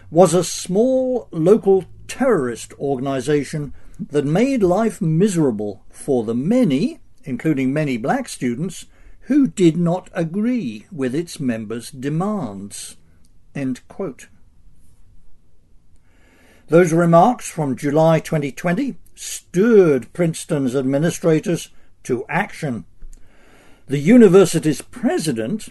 was 0.09 0.33
a 0.33 0.41
small 0.41 1.27
local 1.31 1.83
terrorist 2.07 2.73
organization 2.79 3.73
that 3.99 4.25
made 4.25 4.63
life 4.63 5.01
miserable 5.01 5.83
for 5.89 6.23
the 6.23 6.35
many, 6.35 6.99
including 7.23 7.73
many 7.73 7.97
black 7.97 8.27
students, 8.29 8.85
who 9.21 9.47
did 9.47 9.75
not 9.77 10.09
agree 10.13 10.85
with 10.91 11.15
its 11.15 11.39
members' 11.39 11.89
demands. 11.89 12.97
Those 16.67 16.93
remarks 16.93 17.49
from 17.49 17.75
July 17.75 18.19
2020 18.19 18.97
stirred 19.15 20.11
Princeton's 20.13 20.75
administrators 20.75 21.69
to 22.03 22.25
action. 22.27 22.85
The 23.87 23.99
university's 23.99 24.81
president, 24.81 25.69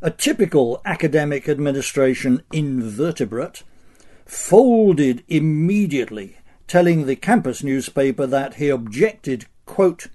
a 0.00 0.10
typical 0.10 0.80
academic 0.84 1.48
administration 1.48 2.42
invertebrate, 2.52 3.62
folded 4.28 5.24
immediately, 5.26 6.36
telling 6.66 7.06
the 7.06 7.16
campus 7.16 7.62
newspaper 7.62 8.26
that 8.26 8.54
he 8.54 8.68
objected, 8.68 9.46
quote, 9.64 10.08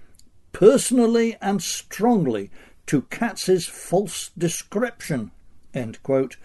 personally 0.52 1.36
and 1.41 1.63
strongly 1.63 2.52
to 2.86 3.02
Katz's 3.04 3.65
false 3.65 4.30
description, 4.38 5.32
quote, 6.04 6.38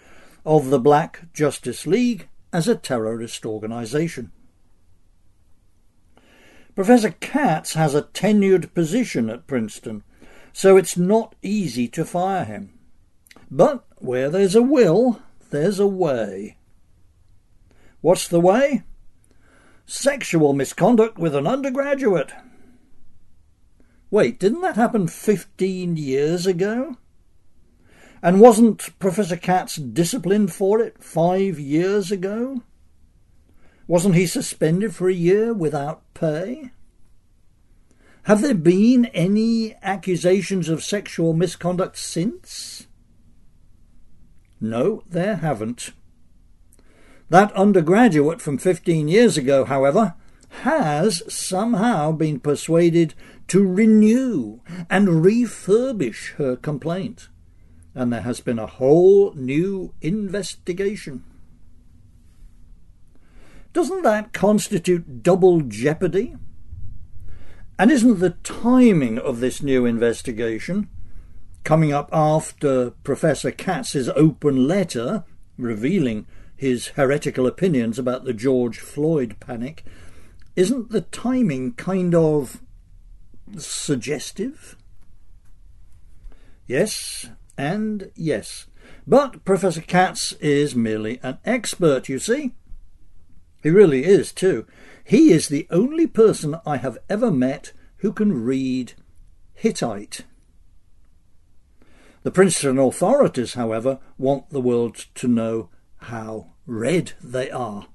of 0.43 0.71
the 0.71 0.79
Black 0.79 1.31
Justice 1.31 1.85
League 1.85 2.27
as 2.51 2.67
a 2.67 2.75
terrorist 2.75 3.45
organization. 3.45 4.31
Professor 6.73 7.11
Katz 7.11 7.73
has 7.75 7.93
a 7.93 8.03
tenured 8.03 8.73
position 8.73 9.29
at 9.29 9.45
Princeton, 9.45 10.03
so 10.53 10.75
it's 10.75 10.97
not 10.97 11.35
easy 11.43 11.87
to 11.89 12.03
fire 12.03 12.45
him. 12.45 12.73
But 13.51 13.85
where 13.97 14.31
there's 14.31 14.55
a 14.55 14.63
will, 14.63 15.21
there's 15.51 15.79
a 15.79 15.87
way. 15.87 16.57
What's 18.01 18.27
the 18.27 18.39
way? 18.39 18.83
Sexual 19.85 20.53
misconduct 20.53 21.17
with 21.17 21.35
an 21.35 21.47
undergraduate. 21.47 22.31
Wait, 24.11 24.39
didn't 24.39 24.61
that 24.61 24.75
happen 24.75 25.07
15 25.07 25.97
years 25.97 26.47
ago? 26.47 26.97
And 28.21 28.39
wasn't 28.39 28.97
Professor 28.99 29.37
Katz 29.37 29.75
disciplined 29.75 30.53
for 30.53 30.81
it 30.81 31.03
five 31.03 31.59
years 31.59 32.11
ago? 32.11 32.63
Wasn't 33.87 34.15
he 34.15 34.27
suspended 34.27 34.95
for 34.95 35.09
a 35.09 35.13
year 35.13 35.53
without 35.53 36.01
pay? 36.13 36.71
Have 38.23 38.41
there 38.41 38.53
been 38.53 39.05
any 39.07 39.75
accusations 39.81 40.69
of 40.69 40.83
sexual 40.83 41.33
misconduct 41.33 41.97
since? 41.97 42.87
No, 44.61 45.03
there 45.09 45.37
haven't. 45.37 45.91
That 47.29 47.51
undergraduate 47.53 48.41
from 48.41 48.57
15 48.57 49.07
years 49.07 49.37
ago, 49.37 49.63
however, 49.65 50.15
has 50.63 51.21
somehow 51.27 52.11
been 52.11 52.39
persuaded 52.39 53.13
to 53.49 53.65
renew 53.65 54.61
and 54.89 55.23
refurbish 55.23 56.33
her 56.35 56.55
complaint, 56.55 57.29
and 57.93 58.11
there 58.11 58.21
has 58.21 58.41
been 58.41 58.57
a 58.57 58.65
whole 58.65 59.33
new 59.35 59.93
investigation. 60.01 61.23
Doesn't 63.73 64.01
that 64.01 64.33
constitute 64.33 65.21
double 65.21 65.61
jeopardy? 65.61 66.35
And 67.77 67.91
isn't 67.91 68.19
the 68.19 68.31
timing 68.43 69.19
of 69.19 69.39
this 69.39 69.61
new 69.61 69.85
investigation, 69.85 70.89
coming 71.63 71.93
up 71.93 72.09
after 72.11 72.91
Professor 73.03 73.51
Katz's 73.51 74.09
open 74.09 74.67
letter 74.67 75.23
revealing 75.57 76.25
his 76.59 76.87
heretical 76.89 77.47
opinions 77.47 77.97
about 77.97 78.25
the 78.25 78.33
George 78.33 78.79
Floyd 78.79 79.37
panic, 79.39 79.85
isn't 80.57 80.89
the 80.89 80.99
timing 80.99 81.71
kind 81.71 82.13
of 82.13 82.61
suggestive? 83.55 84.75
Yes, 86.67 87.29
and 87.57 88.11
yes. 88.13 88.67
But 89.07 89.45
Professor 89.45 89.79
Katz 89.79 90.33
is 90.41 90.75
merely 90.75 91.21
an 91.23 91.37
expert, 91.45 92.09
you 92.09 92.19
see. 92.19 92.55
He 93.63 93.69
really 93.69 94.03
is, 94.03 94.33
too. 94.33 94.67
He 95.01 95.31
is 95.31 95.47
the 95.47 95.65
only 95.71 96.07
person 96.07 96.59
I 96.65 96.75
have 96.75 96.97
ever 97.09 97.31
met 97.31 97.71
who 97.99 98.11
can 98.11 98.43
read 98.43 98.95
Hittite. 99.53 100.25
The 102.23 102.31
Princeton 102.31 102.77
authorities, 102.77 103.53
however, 103.53 103.99
want 104.17 104.49
the 104.49 104.59
world 104.59 105.05
to 105.15 105.29
know 105.29 105.69
how 105.99 106.51
red 106.65 107.13
they 107.21 107.49
are. 107.51 107.87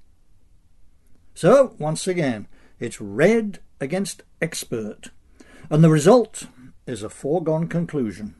So, 1.34 1.74
once 1.78 2.06
again, 2.06 2.46
it's 2.78 3.00
red 3.00 3.60
against 3.80 4.22
expert, 4.40 5.10
and 5.70 5.82
the 5.82 5.90
result 5.90 6.46
is 6.86 7.02
a 7.02 7.08
foregone 7.08 7.68
conclusion. 7.68 8.34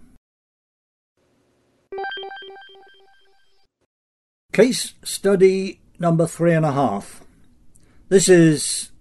Case 4.52 4.94
study 5.02 5.80
number 5.98 6.26
three 6.26 6.52
and 6.52 6.64
a 6.64 6.72
half. 6.72 7.24
This 8.08 8.28
is 8.28 8.92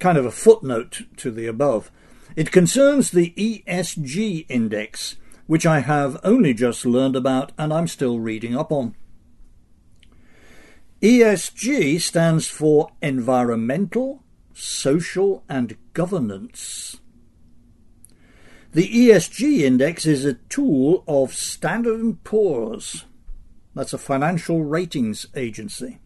kind 0.00 0.18
of 0.18 0.24
a 0.24 0.32
footnote 0.32 1.02
to 1.18 1.30
the 1.30 1.46
above. 1.46 1.92
It 2.34 2.50
concerns 2.50 3.10
the 3.10 3.32
ESG 3.36 4.46
index, 4.48 5.16
which 5.46 5.66
I 5.66 5.80
have 5.80 6.18
only 6.24 6.54
just 6.54 6.86
learned 6.86 7.14
about 7.14 7.52
and 7.58 7.72
I'm 7.72 7.86
still 7.86 8.18
reading 8.18 8.56
up 8.56 8.72
on. 8.72 8.96
ESG 11.02 11.98
stands 11.98 12.46
for 12.46 12.90
Environmental, 13.00 14.22
Social 14.52 15.42
and 15.48 15.78
Governance. 15.94 17.00
The 18.72 18.86
ESG 18.86 19.60
index 19.60 20.04
is 20.04 20.26
a 20.26 20.34
tool 20.34 21.02
of 21.08 21.32
Standard 21.32 22.22
& 22.22 22.24
Poor's. 22.24 23.06
That's 23.74 23.94
a 23.94 23.98
financial 23.98 24.62
ratings 24.62 25.26
agency. 25.34 26.00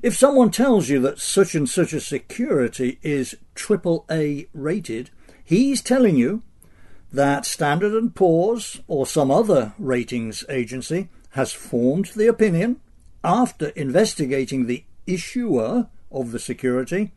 If 0.00 0.14
someone 0.14 0.52
tells 0.52 0.88
you 0.88 1.00
that 1.00 1.18
such 1.18 1.56
and 1.56 1.68
such 1.68 1.92
a 1.92 2.00
security 2.00 3.00
is 3.02 3.36
AAA 3.56 4.46
rated, 4.54 5.10
he's 5.42 5.82
telling 5.82 6.16
you 6.16 6.44
that 7.12 7.46
Standard 7.46 8.14
& 8.14 8.14
Poor's 8.14 8.80
or 8.86 9.06
some 9.06 9.32
other 9.32 9.74
ratings 9.76 10.44
agency 10.48 11.08
has 11.36 11.52
formed 11.52 12.06
the 12.16 12.26
opinion 12.26 12.80
after 13.22 13.68
investigating 13.68 14.64
the 14.64 14.82
issuer 15.06 15.86
of 16.10 16.32
the 16.32 16.38
security 16.38 17.12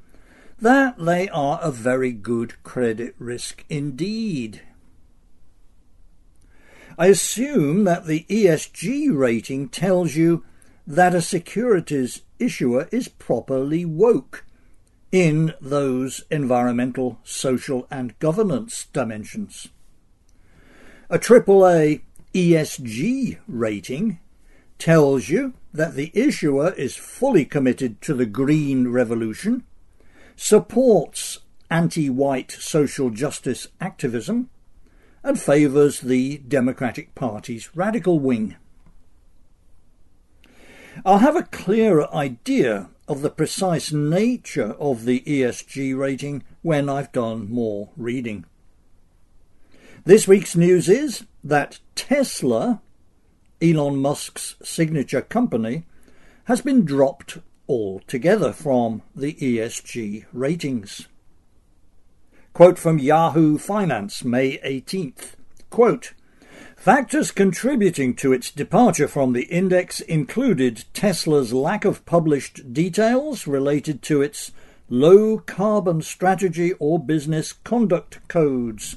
that 0.60 0.98
they 1.00 1.30
are 1.30 1.58
a 1.62 1.72
very 1.72 2.12
good 2.12 2.62
credit 2.62 3.16
risk 3.18 3.64
indeed. 3.70 4.62
I 6.98 7.08
assume 7.08 7.86
that 7.86 8.08
the 8.08 8.26
ESG 8.30 9.18
rating 9.18 9.70
tells 9.70 10.18
you 10.18 10.44
that 10.86 11.16
a 11.16 11.22
securities 11.22 12.24
issuer 12.40 12.90
is 12.92 13.08
properly 13.08 13.86
woke 13.86 14.44
in 15.14 15.54
those 15.62 16.26
environmental, 16.30 17.20
social, 17.24 17.88
and 17.90 18.20
governance 18.20 18.88
dimensions. 18.92 19.70
A 21.10 21.18
AAA 21.18 22.02
ESG 22.34 23.40
rating 23.48 24.20
tells 24.78 25.30
you 25.30 25.54
that 25.74 25.96
the 25.96 26.12
issuer 26.14 26.72
is 26.74 26.96
fully 26.96 27.44
committed 27.44 28.02
to 28.02 28.14
the 28.14 28.26
green 28.26 28.90
revolution, 28.90 29.64
supports 30.36 31.40
anti 31.72 32.10
white 32.10 32.52
social 32.52 33.10
justice 33.10 33.68
activism, 33.82 34.50
and 35.24 35.40
favours 35.40 36.02
the 36.02 36.38
Democratic 36.38 37.16
Party's 37.16 37.76
radical 37.76 38.20
wing. 38.20 38.56
I'll 41.06 41.20
have 41.20 41.36
a 41.36 41.44
clearer 41.44 42.14
idea 42.14 42.90
of 43.08 43.22
the 43.22 43.30
precise 43.30 43.92
nature 43.92 44.74
of 44.74 45.06
the 45.06 45.22
ESG 45.22 45.98
rating 45.98 46.44
when 46.62 46.90
I've 46.90 47.12
done 47.12 47.50
more 47.50 47.90
reading. 47.98 48.46
This 50.06 50.28
week's 50.28 50.56
news 50.56 50.88
is 50.88 51.26
that 51.50 51.80
Tesla, 51.96 52.82
Elon 53.62 53.98
Musk's 53.98 54.56
signature 54.64 55.22
company, 55.22 55.86
has 56.46 56.62
been 56.62 56.86
dropped 56.86 57.40
altogether 57.68 58.54
from 58.54 59.02
the 59.16 59.34
ESG 59.34 60.26
ratings. 60.32 61.08
Quote 62.54 62.80
from 62.80 63.00
Yahoo 63.00 63.58
Finance, 63.58 64.24
May 64.24 64.58
18th. 64.60 65.34
Quote, 65.70 66.14
Factors 66.76 67.32
contributing 67.32 68.16
to 68.16 68.32
its 68.32 68.52
departure 68.52 69.08
from 69.08 69.34
the 69.34 69.44
index 69.44 70.02
included 70.02 70.86
Tesla's 70.94 71.52
lack 71.52 71.84
of 71.84 72.06
published 72.06 72.74
details 72.74 73.46
related 73.46 74.02
to 74.04 74.22
its 74.22 74.52
low 74.88 75.40
carbon 75.40 76.02
strategy 76.02 76.74
or 76.80 76.98
business 76.98 77.54
conduct 77.54 78.26
codes, 78.28 78.96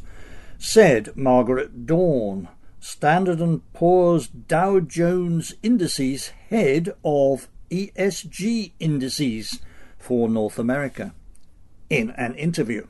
said 0.62 1.11
Margaret 1.16 1.87
Dorn, 1.87 2.46
Standard 2.79 3.61
& 3.62 3.72
Poor's 3.72 4.29
Dow 4.29 4.79
Jones 4.79 5.55
Indices 5.61 6.29
head 6.51 6.94
of 7.05 7.48
ESG 7.68 8.70
indices 8.79 9.59
for 9.98 10.29
North 10.29 10.61
America 10.61 11.14
in 11.90 12.11
an 12.11 12.37
interview. 12.37 12.87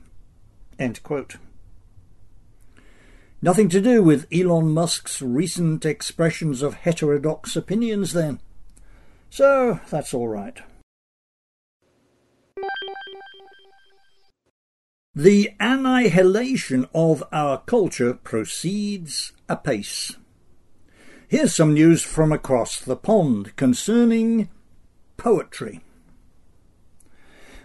Nothing 3.41 3.69
to 3.69 3.81
do 3.81 4.03
with 4.03 4.27
Elon 4.31 4.71
Musk's 4.71 5.19
recent 5.19 5.83
expressions 5.83 6.61
of 6.61 6.75
heterodox 6.75 7.55
opinions, 7.55 8.13
then. 8.13 8.39
So 9.31 9.79
that's 9.89 10.13
all 10.13 10.27
right. 10.27 10.59
The 15.15 15.51
annihilation 15.59 16.87
of 16.91 17.23
our 17.31 17.59
culture 17.59 18.15
proceeds 18.15 19.31
apace. 19.47 20.17
Here's 21.27 21.55
some 21.55 21.75
news 21.75 22.01
from 22.01 22.31
across 22.31 22.79
the 22.79 22.95
pond 22.95 23.55
concerning 23.55 24.49
poetry. 25.17 25.81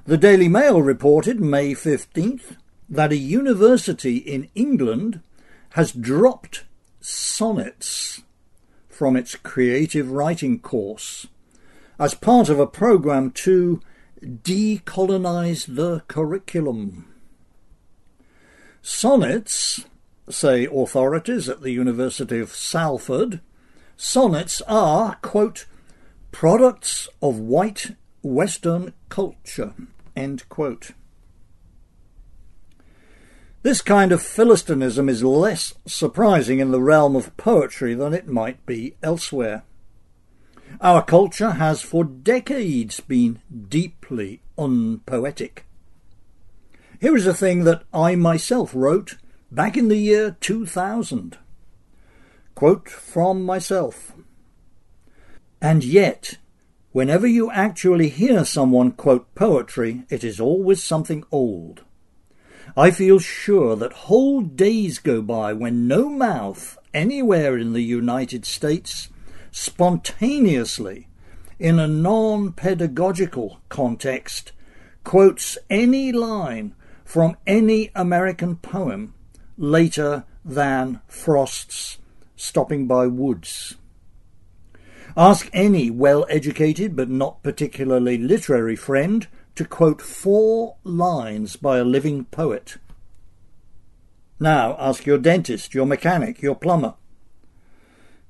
The 0.04 0.18
Daily 0.18 0.46
Mail 0.46 0.82
reported 0.82 1.40
May 1.40 1.72
15th 1.72 2.58
that 2.86 3.12
a 3.12 3.16
university 3.16 4.18
in 4.18 4.50
England 4.54 5.22
has 5.70 5.92
dropped 5.92 6.64
sonnets 7.00 8.20
from 8.90 9.16
its 9.16 9.36
creative 9.36 10.10
writing 10.10 10.58
course 10.58 11.26
as 11.98 12.12
part 12.12 12.50
of 12.50 12.60
a 12.60 12.66
program 12.66 13.30
to 13.30 13.80
decolonize 14.22 15.74
the 15.74 16.00
curriculum. 16.08 17.06
Sonnets, 18.90 19.84
say 20.30 20.64
authorities 20.64 21.46
at 21.46 21.60
the 21.60 21.70
University 21.70 22.40
of 22.40 22.54
Salford, 22.54 23.40
sonnets 23.98 24.62
are, 24.62 25.16
quote, 25.16 25.66
products 26.32 27.06
of 27.20 27.38
white 27.38 27.94
Western 28.22 28.94
culture, 29.10 29.74
end 30.16 30.48
quote. 30.48 30.92
This 33.62 33.82
kind 33.82 34.10
of 34.10 34.22
Philistinism 34.22 35.10
is 35.10 35.22
less 35.22 35.74
surprising 35.86 36.58
in 36.58 36.70
the 36.70 36.80
realm 36.80 37.14
of 37.14 37.36
poetry 37.36 37.94
than 37.94 38.14
it 38.14 38.26
might 38.26 38.64
be 38.64 38.96
elsewhere. 39.02 39.64
Our 40.80 41.04
culture 41.04 41.52
has 41.52 41.82
for 41.82 42.04
decades 42.04 43.00
been 43.00 43.40
deeply 43.68 44.40
unpoetic. 44.56 45.67
Here 47.00 47.14
is 47.14 47.28
a 47.28 47.34
thing 47.34 47.62
that 47.62 47.84
I 47.94 48.16
myself 48.16 48.72
wrote 48.74 49.18
back 49.52 49.76
in 49.76 49.86
the 49.86 49.96
year 49.96 50.36
2000. 50.40 51.38
Quote 52.56 52.88
from 52.88 53.44
myself. 53.44 54.14
And 55.60 55.84
yet, 55.84 56.38
whenever 56.90 57.28
you 57.28 57.52
actually 57.52 58.08
hear 58.08 58.44
someone 58.44 58.90
quote 58.90 59.32
poetry, 59.36 60.02
it 60.10 60.24
is 60.24 60.40
always 60.40 60.82
something 60.82 61.22
old. 61.30 61.82
I 62.76 62.90
feel 62.90 63.20
sure 63.20 63.76
that 63.76 63.92
whole 63.92 64.40
days 64.40 64.98
go 64.98 65.22
by 65.22 65.52
when 65.52 65.86
no 65.86 66.08
mouth 66.08 66.76
anywhere 66.92 67.56
in 67.56 67.74
the 67.74 67.82
United 67.82 68.44
States 68.44 69.08
spontaneously, 69.52 71.06
in 71.60 71.78
a 71.78 71.86
non 71.86 72.52
pedagogical 72.52 73.60
context, 73.68 74.50
quotes 75.04 75.56
any 75.70 76.10
line 76.10 76.74
from 77.08 77.34
any 77.46 77.90
American 77.94 78.54
poem 78.54 79.14
later 79.56 80.24
than 80.44 81.00
Frost's 81.08 81.96
Stopping 82.36 82.86
by 82.86 83.06
Woods. 83.06 83.76
Ask 85.16 85.48
any 85.54 85.88
well 85.88 86.26
educated 86.28 86.94
but 86.94 87.08
not 87.08 87.42
particularly 87.42 88.18
literary 88.18 88.76
friend 88.76 89.26
to 89.54 89.64
quote 89.64 90.02
four 90.02 90.76
lines 90.84 91.56
by 91.56 91.78
a 91.78 91.82
living 91.82 92.26
poet. 92.26 92.76
Now 94.38 94.76
ask 94.78 95.06
your 95.06 95.16
dentist, 95.16 95.72
your 95.72 95.86
mechanic, 95.86 96.42
your 96.42 96.56
plumber. 96.56 96.92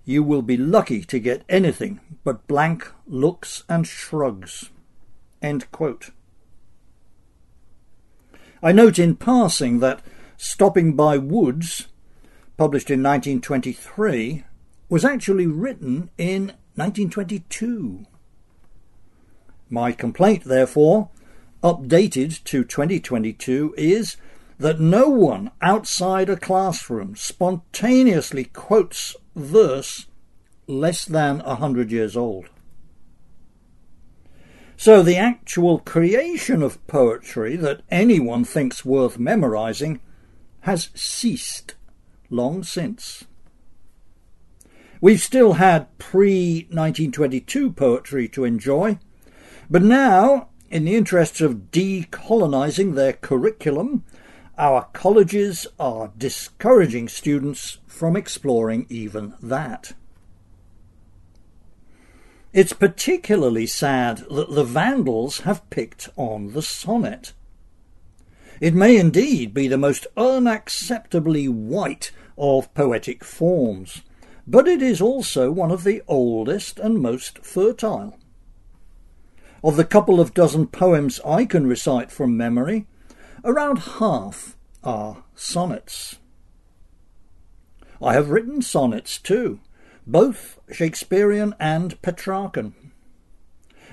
You 0.04 0.22
will 0.22 0.42
be 0.42 0.56
lucky 0.56 1.02
to 1.02 1.18
get 1.18 1.42
anything 1.48 1.98
but 2.22 2.46
blank 2.46 2.92
looks 3.08 3.64
and 3.68 3.84
shrugs. 3.88 4.70
End 5.42 5.68
quote. 5.72 6.10
I 8.62 8.72
note 8.72 8.98
in 8.98 9.14
passing 9.14 9.78
that 9.80 10.02
Stopping 10.36 10.94
by 10.94 11.16
Woods, 11.16 11.86
published 12.56 12.90
in 12.90 13.02
1923, 13.02 14.44
was 14.88 15.04
actually 15.04 15.46
written 15.46 16.10
in 16.18 16.54
1922. 16.74 18.04
My 19.70 19.92
complaint, 19.92 20.44
therefore, 20.44 21.10
updated 21.62 22.42
to 22.44 22.64
2022, 22.64 23.74
is 23.76 24.16
that 24.58 24.80
no 24.80 25.08
one 25.08 25.52
outside 25.62 26.28
a 26.28 26.36
classroom 26.36 27.14
spontaneously 27.14 28.44
quotes 28.44 29.14
verse 29.36 30.06
less 30.66 31.04
than 31.04 31.42
a 31.42 31.54
hundred 31.56 31.92
years 31.92 32.16
old. 32.16 32.48
So 34.80 35.02
the 35.02 35.16
actual 35.16 35.80
creation 35.80 36.62
of 36.62 36.86
poetry 36.86 37.56
that 37.56 37.82
anyone 37.90 38.44
thinks 38.44 38.84
worth 38.84 39.18
memorizing 39.18 39.98
has 40.60 40.90
ceased 40.94 41.74
long 42.30 42.62
since. 42.62 43.24
We've 45.00 45.20
still 45.20 45.54
had 45.54 45.98
pre 45.98 46.68
1922 46.70 47.72
poetry 47.72 48.28
to 48.28 48.44
enjoy, 48.44 49.00
but 49.68 49.82
now, 49.82 50.50
in 50.70 50.84
the 50.84 50.94
interests 50.94 51.40
of 51.40 51.72
decolonizing 51.72 52.94
their 52.94 53.14
curriculum, 53.14 54.04
our 54.56 54.86
colleges 54.92 55.66
are 55.80 56.12
discouraging 56.16 57.08
students 57.08 57.78
from 57.88 58.14
exploring 58.14 58.86
even 58.88 59.34
that. 59.42 59.94
It's 62.52 62.72
particularly 62.72 63.66
sad 63.66 64.24
that 64.30 64.54
the 64.54 64.64
Vandals 64.64 65.40
have 65.40 65.68
picked 65.68 66.08
on 66.16 66.52
the 66.52 66.62
sonnet. 66.62 67.34
It 68.60 68.74
may 68.74 68.96
indeed 68.96 69.52
be 69.52 69.68
the 69.68 69.76
most 69.76 70.06
unacceptably 70.16 71.48
white 71.48 72.10
of 72.38 72.72
poetic 72.72 73.22
forms, 73.22 74.02
but 74.46 74.66
it 74.66 74.80
is 74.80 75.00
also 75.00 75.50
one 75.50 75.70
of 75.70 75.84
the 75.84 76.02
oldest 76.08 76.78
and 76.78 76.98
most 76.98 77.38
fertile. 77.44 78.18
Of 79.62 79.76
the 79.76 79.84
couple 79.84 80.18
of 80.18 80.32
dozen 80.32 80.68
poems 80.68 81.20
I 81.26 81.44
can 81.44 81.66
recite 81.66 82.10
from 82.10 82.36
memory, 82.36 82.86
around 83.44 83.78
half 83.78 84.56
are 84.82 85.22
sonnets. 85.34 86.16
I 88.00 88.14
have 88.14 88.30
written 88.30 88.62
sonnets 88.62 89.18
too, 89.18 89.60
both 90.08 90.58
Shakespearean 90.72 91.54
and 91.60 92.00
Petrarchan. 92.00 92.72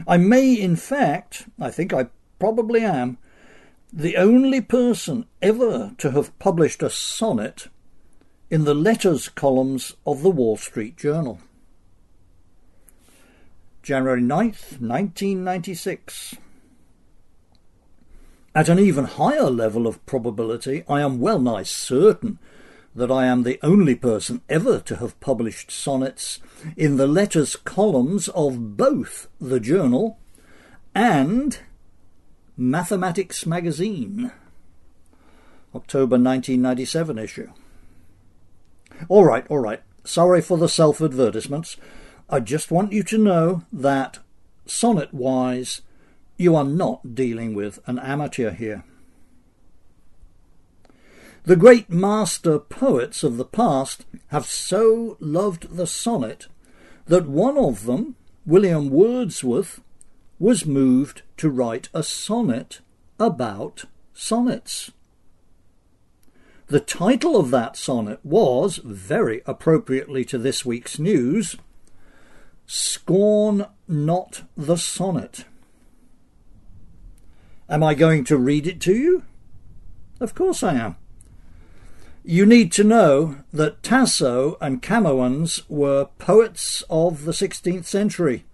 I 0.08 0.18
may, 0.18 0.54
in 0.54 0.76
fact, 0.76 1.48
I 1.60 1.70
think 1.70 1.94
I 1.94 2.08
probably 2.40 2.82
am, 2.82 3.18
the 3.92 4.18
only 4.18 4.62
person 4.62 5.26
ever 5.42 5.94
to 5.98 6.12
have 6.12 6.38
published 6.40 6.82
a 6.82 6.90
sonnet 6.90 7.68
in 8.50 8.64
the 8.64 8.74
letters 8.74 9.30
columns 9.30 9.96
of 10.06 10.22
the 10.22 10.30
Wall 10.30 10.58
Street 10.58 10.98
Journal. 10.98 11.40
January 13.84 14.22
9th, 14.22 14.80
1996. 14.82 16.36
At 18.54 18.70
an 18.70 18.80
even 18.80 19.06
higher 19.06 19.50
level 19.50 19.86
of 19.86 20.04
probability, 20.06 20.84
I 20.88 21.02
am 21.02 21.20
well 21.20 21.40
nigh 21.40 21.64
certain 21.64 22.40
that 22.96 23.12
I 23.12 23.26
am 23.26 23.44
the 23.44 23.60
only 23.62 23.94
person 23.94 24.42
ever 24.48 24.80
to 24.80 24.96
have 24.98 25.20
published 25.20 25.70
sonnets 25.70 26.40
in 26.78 26.96
the 26.96 27.08
letters 27.08 27.56
columns 27.56 28.30
of 28.30 28.78
both 28.78 29.28
the 29.40 29.60
journal 29.60 30.18
and 30.96 31.60
Mathematics 32.58 33.46
Magazine, 33.46 34.32
October 35.76 36.16
1997 36.16 37.18
issue. 37.18 37.50
All 39.10 39.26
right, 39.26 39.46
all 39.50 39.60
right. 39.60 39.82
Sorry 40.06 40.42
for 40.42 40.58
the 40.58 40.70
self 40.70 41.02
advertisements. 41.02 41.76
I 42.30 42.40
just 42.40 42.72
want 42.72 42.94
you 42.94 43.04
to 43.04 43.18
know 43.18 43.64
that, 43.74 44.20
sonnet 44.66 45.14
wise, 45.14 45.82
you 46.38 46.56
are 46.56 46.64
not 46.64 47.14
dealing 47.14 47.54
with 47.54 47.80
an 47.88 48.00
amateur 48.00 48.52
here. 48.52 48.86
The 51.46 51.56
great 51.56 51.92
master 51.92 52.58
poets 52.58 53.24
of 53.24 53.38
the 53.38 53.46
past 53.46 54.06
have 54.30 54.48
so 54.48 55.16
loved 55.20 55.78
the 55.78 55.86
sonnet 55.86 56.48
that 57.06 57.28
one 57.28 57.56
of 57.56 57.86
them, 57.86 58.16
William 58.48 58.90
Wordsworth, 58.90 59.80
was 60.40 60.66
moved 60.66 61.22
to 61.38 61.52
write 61.52 61.88
a 61.94 62.02
sonnet 62.02 62.82
about 63.20 63.86
sonnets. 64.12 64.92
The 66.66 66.80
title 66.80 67.38
of 67.38 67.52
that 67.52 67.78
sonnet 67.78 68.20
was, 68.24 68.78
very 68.78 69.44
appropriately 69.46 70.26
to 70.26 70.40
this 70.40 70.66
week's 70.66 70.98
news, 70.98 71.58
Scorn 72.66 73.68
Not 73.88 74.42
the 74.58 74.78
Sonnet. 74.78 75.46
Am 77.70 77.84
I 77.84 77.94
going 77.94 78.24
to 78.24 78.36
read 78.36 78.66
it 78.66 78.82
to 78.82 78.96
you? 78.96 79.24
Of 80.20 80.34
course 80.34 80.64
I 80.64 80.74
am. 80.74 80.96
You 82.28 82.48
need 82.48 82.72
to 82.72 82.84
know 82.84 83.38
that 83.54 83.84
Tasso 83.84 84.58
and 84.60 84.82
Camoens 84.82 85.62
were 85.70 86.10
poets 86.18 86.84
of 86.90 87.26
the 87.26 87.34
16th 87.34 87.86
century. 87.86 88.46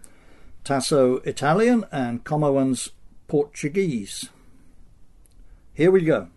Tasso 0.66 1.20
Italian 1.20 1.86
and 1.90 2.26
Camoens 2.26 2.90
Portuguese. 3.30 4.28
Here 5.74 5.90
we 5.90 6.02
go. 6.02 6.28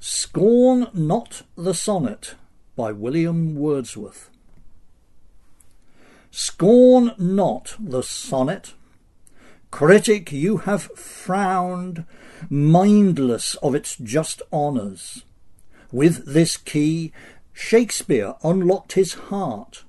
Scorn 0.00 0.86
Not 0.94 1.42
the 1.58 1.74
Sonnet 1.74 2.36
by 2.74 2.90
William 2.92 3.54
Wordsworth. 3.54 4.30
Scorn 6.30 7.12
not 7.18 7.76
the 7.78 8.02
sonnet. 8.02 8.72
Critic, 9.70 10.32
you 10.32 10.56
have 10.58 10.84
frowned, 10.96 12.06
mindless 12.48 13.56
of 13.56 13.74
its 13.74 13.96
just 13.96 14.40
honours. 14.50 15.24
With 15.92 16.32
this 16.32 16.56
key, 16.56 17.12
Shakespeare 17.52 18.34
unlocked 18.42 18.94
his 18.94 19.12
heart. 19.14 19.84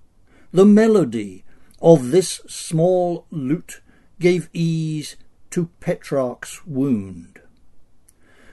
The 0.52 0.66
melody 0.66 1.46
of 1.82 2.12
this 2.12 2.42
small 2.48 3.26
lute 3.32 3.82
gave 4.20 4.50
ease 4.54 5.16
to 5.52 5.70
Petrarch's 5.80 6.62
wound. 6.66 7.40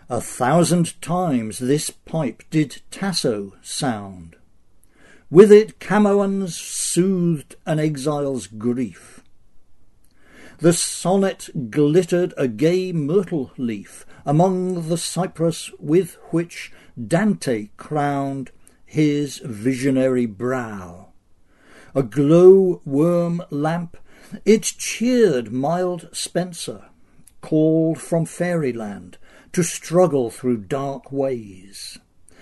A 0.08 0.20
thousand 0.20 1.00
times 1.02 1.58
this 1.58 1.90
pipe 1.90 2.44
did 2.50 2.82
Tasso 2.90 3.54
sound. 3.62 4.36
With 5.30 5.52
it 5.52 5.78
Camoens 5.78 6.56
soothed 6.56 7.56
an 7.66 7.78
exile's 7.78 8.46
grief. 8.46 9.22
The 10.58 10.72
sonnet 10.72 11.70
glittered 11.70 12.34
a 12.36 12.46
gay 12.46 12.92
myrtle 12.92 13.52
leaf 13.56 14.04
among 14.26 14.88
the 14.88 14.98
cypress 14.98 15.70
with 15.78 16.18
which 16.32 16.72
Dante 17.06 17.70
crowned 17.76 18.50
his 18.84 19.38
visionary 19.38 20.26
brow. 20.26 21.12
A 21.94 22.02
glow 22.02 22.82
worm 22.84 23.42
lamp, 23.50 23.96
it 24.44 24.62
cheered 24.62 25.52
mild 25.52 26.08
Spenser, 26.12 26.86
called 27.40 28.00
from 28.00 28.26
fairyland 28.26 29.18
to 29.52 29.62
struggle 29.62 30.30
through 30.30 30.58
dark 30.58 31.10
ways. 31.10 31.98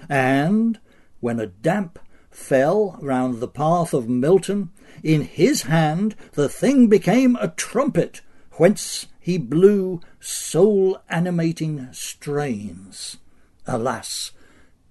And 0.09 0.81
when 1.21 1.39
a 1.39 1.47
damp 1.47 1.99
fell 2.31 2.99
round 3.03 3.41
the 3.41 3.49
path 3.49 3.93
of 3.93 4.09
Milton, 4.09 4.71
in 5.03 5.23
his 5.23 5.63
hand 5.63 6.15
the 6.33 6.49
thing 6.49 6.89
became 6.89 7.37
a 7.37 7.49
trumpet, 7.49 8.23
whence 8.53 9.07
he 9.21 9.39
blew 9.39 10.01
soul 10.21 10.99
animating 11.09 11.89
strains. 11.93 13.19
Alas, 13.67 14.33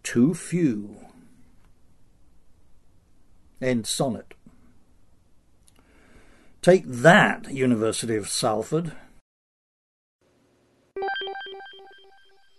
too 0.08 0.34
few. 0.34 0.96
End 3.62 3.86
sonnet. 3.86 4.36
Take 6.62 6.86
that, 6.88 7.52
University 7.52 8.16
of 8.16 8.30
Salford. 8.30 8.94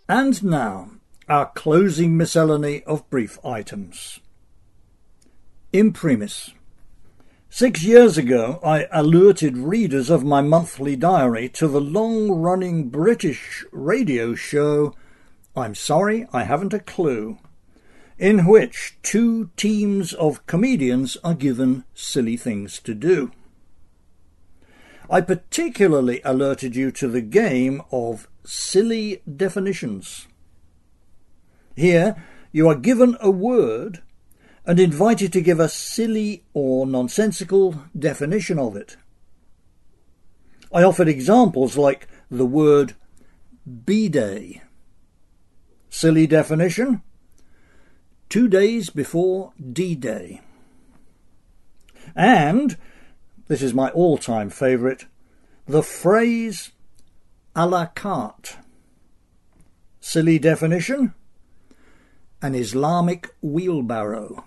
And 0.07 0.43
now, 0.43 0.91
our 1.27 1.47
closing 1.47 2.15
miscellany 2.15 2.83
of 2.83 3.09
brief 3.09 3.43
items. 3.43 4.19
Imprimis. 5.73 6.51
Six 7.49 7.83
years 7.83 8.15
ago, 8.15 8.59
I 8.63 8.85
alerted 8.91 9.57
readers 9.57 10.11
of 10.11 10.23
my 10.23 10.41
monthly 10.41 10.95
diary 10.95 11.49
to 11.49 11.67
the 11.67 11.81
long 11.81 12.29
running 12.29 12.89
British 12.89 13.65
radio 13.71 14.35
show 14.35 14.93
I'm 15.59 15.75
Sorry 15.75 16.25
I 16.31 16.43
Haven't 16.43 16.73
a 16.73 16.79
Clue, 16.79 17.37
in 18.17 18.45
which 18.45 18.97
two 19.03 19.49
teams 19.57 20.13
of 20.13 20.45
comedians 20.47 21.17
are 21.23 21.33
given 21.33 21.83
silly 21.93 22.37
things 22.37 22.79
to 22.79 22.93
do. 22.93 23.31
I 25.09 25.21
particularly 25.21 26.21
alerted 26.23 26.75
you 26.75 26.91
to 26.91 27.07
the 27.07 27.21
game 27.21 27.81
of 27.91 28.27
silly 28.43 29.21
definitions. 29.23 30.27
Here, 31.75 32.15
you 32.51 32.69
are 32.69 32.75
given 32.75 33.17
a 33.19 33.31
word 33.31 34.01
and 34.65 34.79
invited 34.79 35.33
to 35.33 35.41
give 35.41 35.59
a 35.59 35.67
silly 35.67 36.43
or 36.53 36.85
nonsensical 36.85 37.83
definition 37.97 38.59
of 38.59 38.75
it. 38.75 38.97
I 40.71 40.83
offered 40.83 41.07
examples 41.07 41.75
like 41.77 42.07
the 42.29 42.45
word 42.45 42.93
B-Day. 43.85 44.61
Silly 45.89 46.27
definition? 46.27 47.01
Two 48.29 48.47
days 48.47 48.89
before 48.89 49.53
D-Day. 49.71 50.41
And, 52.15 52.77
this 53.47 53.61
is 53.61 53.73
my 53.73 53.89
all-time 53.89 54.49
favourite, 54.49 55.05
the 55.65 55.83
phrase 55.83 56.71
a 57.55 57.67
la 57.67 57.87
carte. 57.87 58.57
Silly 59.99 60.39
definition? 60.39 61.13
An 62.41 62.55
Islamic 62.55 63.29
wheelbarrow. 63.41 64.45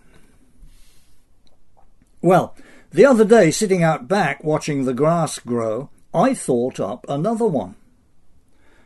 Well, 2.22 2.56
the 2.90 3.04
other 3.04 3.24
day, 3.24 3.50
sitting 3.50 3.82
out 3.82 4.06
back 4.06 4.44
watching 4.44 4.84
the 4.84 4.94
grass 4.94 5.38
grow, 5.38 5.90
I 6.14 6.34
thought 6.34 6.78
up 6.78 7.04
another 7.08 7.46
one. 7.46 7.74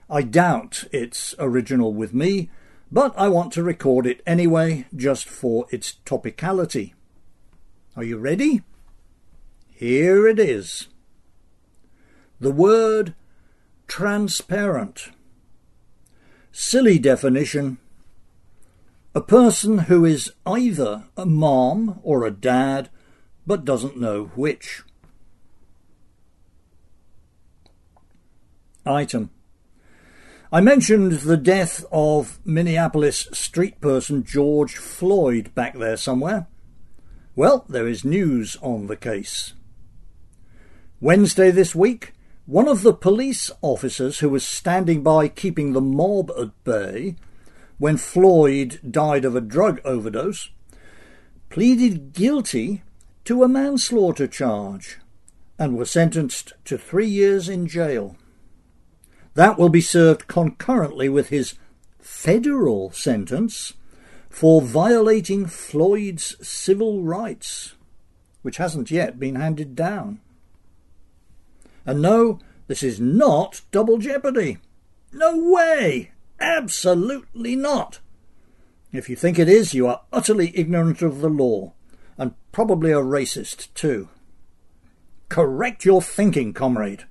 I 0.08 0.22
doubt 0.22 0.84
it's 0.92 1.34
original 1.38 1.92
with 1.92 2.14
me, 2.14 2.48
but 2.92 3.12
I 3.16 3.28
want 3.28 3.52
to 3.54 3.62
record 3.62 4.06
it 4.06 4.22
anyway, 4.24 4.86
just 4.94 5.28
for 5.28 5.66
its 5.70 5.96
topicality. 6.04 6.94
Are 7.96 8.04
you 8.04 8.18
ready? 8.18 8.62
Here 9.68 10.28
it 10.28 10.38
is. 10.38 10.86
The 12.38 12.52
word 12.52 13.14
transparent. 13.88 15.10
Silly 16.52 16.98
definition. 16.98 17.78
A 19.14 19.20
person 19.20 19.78
who 19.78 20.04
is 20.04 20.32
either 20.44 21.04
a 21.16 21.26
mom 21.26 22.00
or 22.02 22.24
a 22.24 22.30
dad, 22.30 22.90
but 23.46 23.64
doesn't 23.64 23.98
know 23.98 24.26
which. 24.36 24.82
Item. 28.84 29.30
I 30.52 30.60
mentioned 30.60 31.12
the 31.12 31.36
death 31.36 31.84
of 31.90 32.38
Minneapolis 32.44 33.26
street 33.32 33.80
person 33.80 34.22
George 34.22 34.76
Floyd 34.76 35.52
back 35.56 35.76
there 35.76 35.96
somewhere. 35.96 36.46
Well, 37.34 37.64
there 37.68 37.88
is 37.88 38.04
news 38.04 38.56
on 38.62 38.86
the 38.86 38.96
case. 38.96 39.54
Wednesday 41.00 41.50
this 41.50 41.74
week, 41.74 42.12
one 42.46 42.68
of 42.68 42.82
the 42.82 42.94
police 42.94 43.50
officers 43.60 44.20
who 44.20 44.28
was 44.28 44.46
standing 44.46 45.02
by 45.02 45.26
keeping 45.26 45.72
the 45.72 45.80
mob 45.80 46.30
at 46.38 46.52
bay 46.62 47.16
when 47.78 47.96
Floyd 47.96 48.78
died 48.88 49.24
of 49.24 49.34
a 49.34 49.40
drug 49.40 49.80
overdose 49.84 50.50
pleaded 51.50 52.12
guilty 52.12 52.84
to 53.24 53.42
a 53.42 53.48
manslaughter 53.48 54.28
charge 54.28 54.98
and 55.58 55.76
was 55.76 55.90
sentenced 55.90 56.52
to 56.64 56.78
three 56.78 57.08
years 57.08 57.48
in 57.48 57.66
jail. 57.66 58.16
That 59.36 59.58
will 59.58 59.68
be 59.68 59.82
served 59.82 60.28
concurrently 60.28 61.10
with 61.10 61.28
his 61.28 61.56
federal 62.00 62.90
sentence 62.92 63.74
for 64.30 64.62
violating 64.62 65.44
Floyd's 65.44 66.36
civil 66.40 67.02
rights, 67.02 67.74
which 68.40 68.56
hasn't 68.56 68.90
yet 68.90 69.20
been 69.20 69.34
handed 69.34 69.76
down. 69.76 70.20
And 71.84 72.00
no, 72.00 72.38
this 72.66 72.82
is 72.82 72.98
not 72.98 73.60
double 73.72 73.98
jeopardy. 73.98 74.56
No 75.12 75.36
way! 75.36 76.12
Absolutely 76.40 77.56
not! 77.56 78.00
If 78.90 79.10
you 79.10 79.16
think 79.16 79.38
it 79.38 79.50
is, 79.50 79.74
you 79.74 79.86
are 79.86 80.00
utterly 80.14 80.50
ignorant 80.56 81.02
of 81.02 81.20
the 81.20 81.28
law, 81.28 81.74
and 82.16 82.32
probably 82.52 82.90
a 82.90 83.02
racist 83.02 83.68
too. 83.74 84.08
Correct 85.28 85.84
your 85.84 86.00
thinking, 86.00 86.54
comrade. 86.54 87.04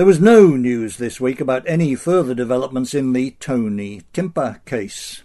There 0.00 0.06
was 0.06 0.18
no 0.18 0.56
news 0.56 0.96
this 0.96 1.20
week 1.20 1.42
about 1.42 1.68
any 1.68 1.94
further 1.94 2.32
developments 2.32 2.94
in 2.94 3.12
the 3.12 3.32
Tony 3.32 4.00
Timpa 4.14 4.64
case. 4.64 5.24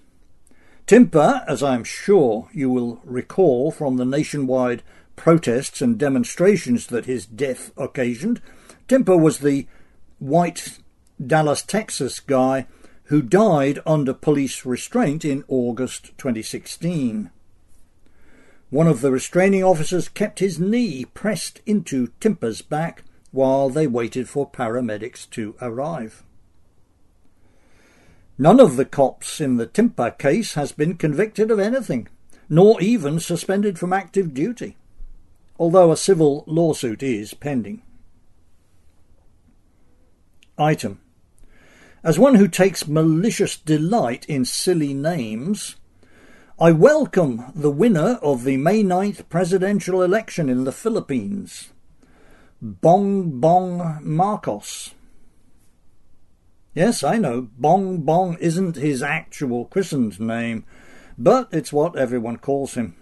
Timpa, 0.86 1.46
as 1.48 1.64
I 1.64 1.76
am 1.76 1.86
sure 1.86 2.50
you 2.52 2.70
will 2.70 3.00
recall 3.06 3.72
from 3.72 3.96
the 3.96 4.04
nationwide 4.04 4.84
protests 5.16 5.82
and 5.82 5.98
demonstrations 5.98 6.88
that 6.88 7.06
his 7.06 7.26
death 7.26 7.72
occasioned, 7.78 8.42
Timpa 8.90 9.18
was 9.18 9.40
the 9.40 9.66
white 10.20 10.80
Dallas, 11.26 11.62
Texas 11.62 12.20
guy 12.20 12.68
who 13.04 13.22
died 13.22 13.80
under 13.86 14.14
police 14.14 14.66
restraint 14.66 15.24
in 15.24 15.46
August 15.48 16.12
2016. 16.18 17.32
One 18.70 18.88
of 18.88 19.00
the 19.00 19.12
restraining 19.12 19.64
officers 19.64 20.10
kept 20.10 20.40
his 20.40 20.60
knee 20.60 21.06
pressed 21.06 21.62
into 21.66 22.08
Timpa's 22.20 22.62
back 22.62 23.06
while 23.36 23.70
they 23.70 23.86
waited 23.86 24.28
for 24.28 24.50
paramedics 24.50 25.30
to 25.30 25.56
arrive. 25.62 26.24
None 28.38 28.60
of 28.60 28.76
the 28.76 28.86
cops 28.86 29.40
in 29.40 29.58
the 29.58 29.68
Timpa 29.68 30.18
case 30.18 30.56
has 30.56 30.72
been 30.72 30.96
convicted 30.96 31.52
of 31.52 31.60
anything, 31.60 32.08
nor 32.50 32.82
even 32.82 33.20
suspended 33.20 33.78
from 33.78 33.94
active 33.94 34.34
duty, 34.34 34.78
although 35.60 35.92
a 35.92 35.98
civil 35.98 36.44
lawsuit 36.48 37.04
is 37.04 37.34
pending. 37.34 37.82
Item. 40.58 41.00
As 42.04 42.20
one 42.20 42.36
who 42.36 42.48
takes 42.48 42.88
malicious 42.88 43.58
delight 43.58 44.26
in 44.28 44.46
silly 44.46 44.94
names, 44.94 45.76
I 46.58 46.72
welcome 46.72 47.52
the 47.54 47.72
winner 47.72 48.18
of 48.22 48.46
the 48.46 48.56
May 48.56 48.84
9th 48.84 49.28
presidential 49.28 50.02
election 50.02 50.48
in 50.48 50.64
the 50.64 50.72
Philippines, 50.72 51.72
Bong 52.62 53.42
Bong 53.42 54.00
Marcos. 54.02 54.94
Yes, 56.74 57.04
I 57.04 57.18
know, 57.18 57.50
Bong 57.58 58.02
Bong 58.04 58.38
isn't 58.40 58.78
his 58.78 59.04
actual 59.04 59.66
christened 59.66 60.22
name, 60.22 60.64
but 61.18 61.50
it's 61.52 61.74
what 61.74 61.98
everyone 61.98 62.38
calls 62.38 62.76
him. 62.76 62.96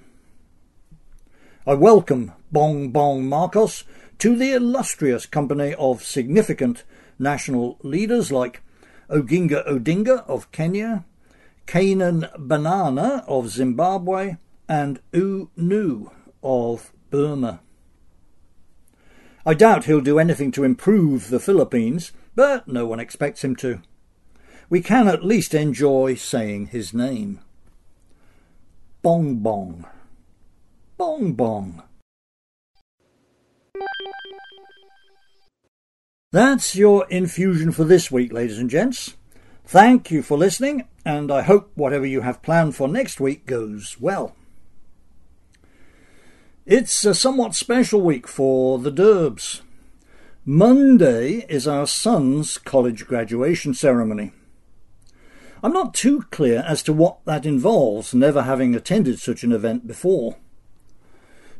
I 1.68 1.76
welcome 1.76 2.32
Bong 2.51 2.89
Bong 2.89 3.30
Marcos 3.30 3.84
to 4.18 4.36
the 4.36 4.54
illustrious 4.54 5.28
company 5.28 5.76
of 5.76 6.04
significant 6.04 6.84
national 7.20 7.78
leaders 7.84 8.32
like 8.32 8.62
Oginga 9.08 9.68
Odinga 9.68 10.28
of 10.28 10.51
Kenya, 10.51 11.06
Canaan 11.68 12.28
Banana 12.39 13.24
of 13.28 13.49
Zimbabwe, 13.49 14.38
and 14.68 14.99
U 15.12 15.51
Nu 15.56 16.10
of 16.41 16.91
Burma. 17.12 17.62
I 19.46 19.54
doubt 19.54 19.86
he'll 19.86 20.00
do 20.00 20.20
anything 20.20 20.52
to 20.54 20.64
improve 20.64 21.30
the 21.30 21.39
Philippines, 21.39 22.14
but 22.34 22.68
no 22.68 22.86
one 22.86 23.00
expects 23.00 23.44
him 23.44 23.56
to. 23.58 23.82
We 24.70 24.82
can 24.82 25.08
at 25.08 25.26
least 25.26 25.54
enjoy 25.54 26.16
saying 26.16 26.68
his 26.68 26.94
name. 26.94 27.41
Bong 29.02 29.38
Bong. 29.38 29.86
Bong 30.98 31.34
Bong. 31.34 31.84
That's 36.32 36.76
your 36.76 37.06
infusion 37.10 37.72
for 37.74 37.84
this 37.84 38.10
week, 38.10 38.32
ladies 38.32 38.58
and 38.58 38.70
gents. 38.70 39.16
Thank 39.66 40.10
you 40.10 40.24
for 40.24 40.38
listening, 40.38 40.88
and 41.04 41.32
I 41.32 41.41
hope 41.41 41.72
whatever 41.76 42.06
you 42.06 42.22
have 42.22 42.41
planned 42.41 42.76
for 42.76 42.88
next 42.88 43.20
week 43.20 43.46
goes 43.46 43.98
well. 44.00 44.36
It's 46.66 47.03
a 47.03 47.14
somewhat 47.14 47.55
special 47.55 47.99
week 47.99 48.26
for 48.26 48.80
the 48.80 48.89
Derbs. 48.89 49.59
Monday 50.45 51.45
is 51.49 51.68
our 51.68 51.86
son's 51.86 52.57
college 52.57 53.05
graduation 53.05 53.74
ceremony. 53.74 54.32
I'm 55.61 55.74
not 55.74 55.93
too 55.93 56.24
clear 56.32 56.64
as 56.66 56.82
to 56.84 56.93
what 56.93 57.18
that 57.26 57.45
involves, 57.45 58.14
never 58.14 58.43
having 58.43 58.76
attended 58.76 59.20
such 59.20 59.43
an 59.43 59.51
event 59.51 59.88
before. 59.88 60.38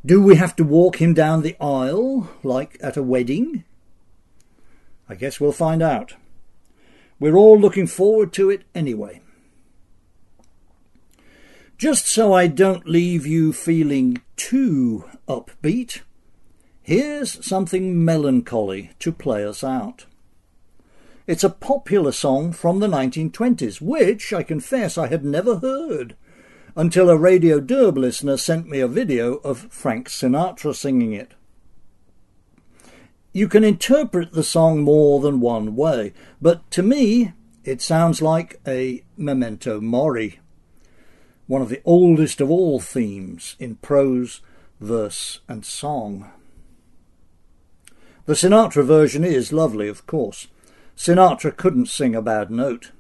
Do 0.06 0.22
we 0.22 0.38
have 0.38 0.56
to 0.56 0.64
walk 0.64 1.02
him 1.02 1.14
down 1.14 1.42
the 1.42 1.58
aisle 1.60 2.30
like 2.42 2.78
at 2.82 2.96
a 2.96 3.04
wedding? 3.04 3.66
I 5.10 5.16
guess 5.16 5.38
we'll 5.38 5.52
find 5.52 5.84
out. 5.84 6.16
We're 7.20 7.36
all 7.36 7.60
looking 7.60 7.88
forward 7.88 8.32
to 8.34 8.50
it 8.50 8.64
anyway. 8.74 9.22
Just 11.78 12.08
so 12.08 12.34
I 12.34 12.48
don't 12.48 12.88
leave 12.88 13.26
you 13.26 13.52
feeling 13.52 14.22
too 14.36 15.10
upbeat, 15.28 16.02
here's 16.82 17.46
something 17.46 18.04
melancholy 18.06 18.92
to 19.00 19.12
play 19.12 19.46
us 19.46 19.64
out. 19.64 20.06
It's 21.26 21.44
a 21.44 21.50
popular 21.50 22.12
song 22.12 22.52
from 22.52 22.80
the 22.80 22.88
1920s, 22.88 23.82
which 23.82 24.34
I 24.34 24.44
confess 24.44 24.98
I 24.98 25.08
had 25.08 25.24
never 25.24 25.60
heard 25.60 26.16
until 26.76 27.10
a 27.10 27.18
Radio 27.18 27.60
Derb 27.60 27.98
listener 27.98 28.38
sent 28.38 28.68
me 28.68 28.80
a 28.80 28.88
video 28.88 29.36
of 29.38 29.72
Frank 29.72 30.10
Sinatra 30.10 30.76
singing 30.76 31.14
it. 31.14 31.34
You 33.32 33.48
can 33.48 33.64
interpret 33.64 34.34
the 34.34 34.44
song 34.44 34.82
more 34.82 35.20
than 35.20 35.40
one 35.40 35.76
way, 35.76 36.14
but 36.42 36.70
to 36.72 36.84
me 36.84 37.34
it 37.64 37.82
sounds 37.82 38.22
like 38.22 38.60
a 38.68 39.04
memento 39.16 39.80
mori, 39.80 40.40
one 41.48 41.62
of 41.62 41.70
the 41.70 41.82
oldest 41.86 42.42
of 42.42 42.50
all 42.50 42.80
themes 42.80 43.56
in 43.60 43.76
prose, 43.76 44.42
verse, 44.80 45.40
and 45.48 45.66
song. 45.66 46.32
The 48.26 48.34
Sinatra 48.34 48.86
version 48.86 49.24
is 49.24 49.52
lovely, 49.52 49.88
of 49.88 50.06
course. 50.08 50.48
Sinatra 50.96 51.56
couldn't 51.56 51.88
sing 51.88 52.16
a 52.16 52.22
bad 52.22 52.50
note. 52.50 52.92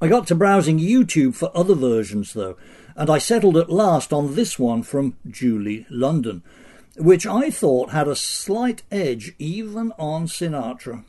I 0.00 0.08
got 0.08 0.26
to 0.26 0.34
browsing 0.34 0.78
YouTube 0.78 1.34
for 1.34 1.56
other 1.56 1.74
versions, 1.74 2.32
though, 2.32 2.56
and 2.96 3.08
I 3.08 3.18
settled 3.18 3.56
at 3.56 3.70
last 3.70 4.12
on 4.12 4.34
this 4.34 4.58
one 4.58 4.82
from 4.82 5.16
Julie 5.28 5.86
London, 5.88 6.42
which 6.96 7.26
I 7.26 7.50
thought 7.50 7.90
had 7.90 8.08
a 8.08 8.16
slight 8.16 8.82
edge 8.90 9.34
even 9.38 9.92
on 9.98 10.26
Sinatra. 10.26 11.04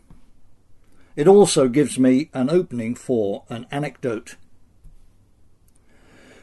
It 1.16 1.28
also 1.28 1.68
gives 1.68 1.98
me 1.98 2.30
an 2.34 2.50
opening 2.50 2.96
for 2.96 3.44
an 3.50 3.66
anecdote. 3.72 4.36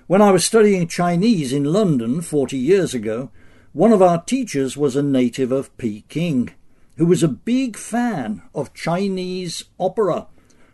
When 0.09 0.21
I 0.21 0.33
was 0.33 0.45
studying 0.45 0.89
Chinese 0.89 1.53
in 1.53 1.65
London 1.65 2.23
40 2.23 2.59
years 2.59 2.93
ago, 2.93 3.31
one 3.73 3.93
of 3.93 4.03
our 4.03 4.23
teachers 4.23 4.77
was 4.77 4.97
a 4.97 5.03
native 5.03 5.53
of 5.53 5.75
Peking, 5.77 6.51
who 6.97 7.07
was 7.07 7.23
a 7.23 7.29
big 7.29 7.77
fan 7.77 8.43
of 8.55 8.75
Chinese 8.75 9.65
opera 9.79 10.27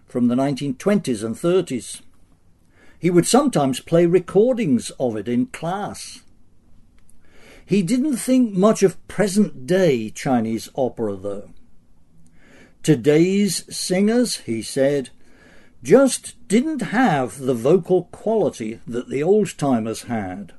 from 0.06 0.28
the 0.28 0.34
1920s 0.34 1.22
and 1.22 1.36
30s. 1.36 2.00
He 2.98 3.10
would 3.10 3.26
sometimes 3.26 3.80
play 3.80 4.06
recordings 4.06 4.90
of 4.98 5.14
it 5.14 5.28
in 5.28 5.46
class. 5.46 6.22
He 7.64 7.82
didn't 7.82 8.16
think 8.16 8.54
much 8.54 8.82
of 8.82 9.06
present 9.08 9.66
day 9.66 10.08
Chinese 10.08 10.70
opera, 10.74 11.14
though. 11.16 11.50
Today's 12.82 13.64
singers, 13.76 14.38
he 14.38 14.62
said, 14.62 15.10
just 15.82 16.36
didn't 16.48 16.82
have 16.82 17.38
the 17.38 17.54
vocal 17.54 18.04
quality 18.04 18.80
that 18.86 19.08
the 19.08 19.22
old 19.22 19.56
timers 19.56 20.02
had. 20.02 20.52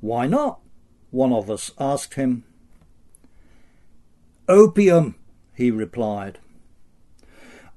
Why 0.00 0.26
not? 0.26 0.60
One 1.10 1.32
of 1.32 1.50
us 1.50 1.70
asked 1.78 2.14
him. 2.14 2.44
Opium, 4.48 5.14
he 5.54 5.70
replied. 5.70 6.38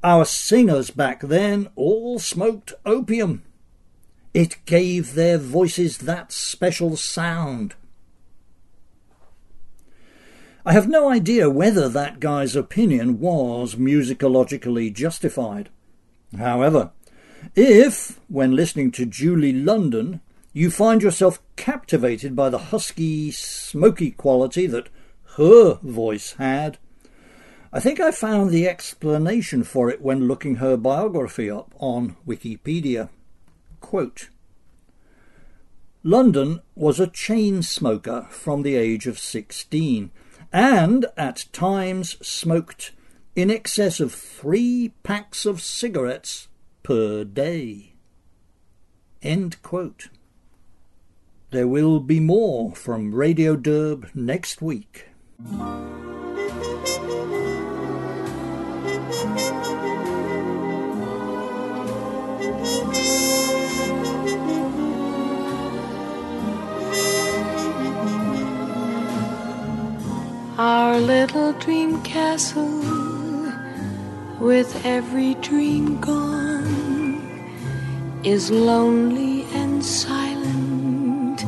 Our 0.03 0.25
singers 0.25 0.89
back 0.89 1.21
then 1.21 1.69
all 1.75 2.19
smoked 2.19 2.73
opium. 2.85 3.43
It 4.33 4.57
gave 4.65 5.13
their 5.13 5.37
voices 5.37 5.99
that 5.99 6.31
special 6.31 6.95
sound. 6.97 7.75
I 10.67 10.73
have 10.73 10.89
no 10.89 11.09
idea 11.09 11.49
whether 11.49 11.87
that 11.87 12.19
guy's 12.19 12.53
opinion 12.53 13.21
was 13.21 13.75
musicologically 13.75 14.93
justified. 14.93 15.69
However, 16.37 16.91
if, 17.55 18.19
when 18.27 18.53
listening 18.53 18.91
to 18.91 19.05
Julie 19.05 19.53
London, 19.53 20.19
you 20.51 20.69
find 20.69 21.01
yourself 21.01 21.41
captivated 21.55 22.35
by 22.35 22.49
the 22.49 22.57
husky, 22.57 23.31
smoky 23.31 24.11
quality 24.11 24.67
that 24.67 24.89
her 25.37 25.75
voice 25.75 26.33
had, 26.33 26.77
I 27.71 27.79
think 27.79 28.01
I 28.01 28.11
found 28.11 28.51
the 28.51 28.67
explanation 28.67 29.63
for 29.63 29.89
it 29.89 30.01
when 30.01 30.27
looking 30.27 30.55
her 30.55 30.75
biography 30.75 31.49
up 31.49 31.73
on 31.77 32.17
Wikipedia. 32.27 33.07
Quote, 33.79 34.27
London 36.03 36.59
was 36.75 36.99
a 36.99 37.07
chain 37.07 37.63
smoker 37.63 38.27
from 38.29 38.63
the 38.63 38.75
age 38.75 39.07
of 39.07 39.17
16 39.17 40.11
and 40.51 41.05
at 41.15 41.45
times 41.51 42.17
smoked 42.25 42.91
in 43.35 43.51
excess 43.51 43.99
of 43.99 44.13
three 44.13 44.93
packs 45.03 45.45
of 45.45 45.61
cigarettes 45.61 46.47
per 46.83 47.23
day. 47.23 47.93
There 51.51 51.67
will 51.67 51.99
be 51.99 52.19
more 52.19 52.73
from 52.75 53.13
Radio 53.13 53.55
Derb 53.55 54.13
next 54.15 54.61
week. 54.61 55.07
Our 70.59 70.99
little 70.99 71.53
dream 71.53 72.01
castle 72.01 72.81
with 74.39 74.83
every 74.83 75.35
dream 75.35 76.01
gone 76.01 77.21
is 78.23 78.49
lonely 78.49 79.43
and 79.53 79.85
silent. 79.85 81.45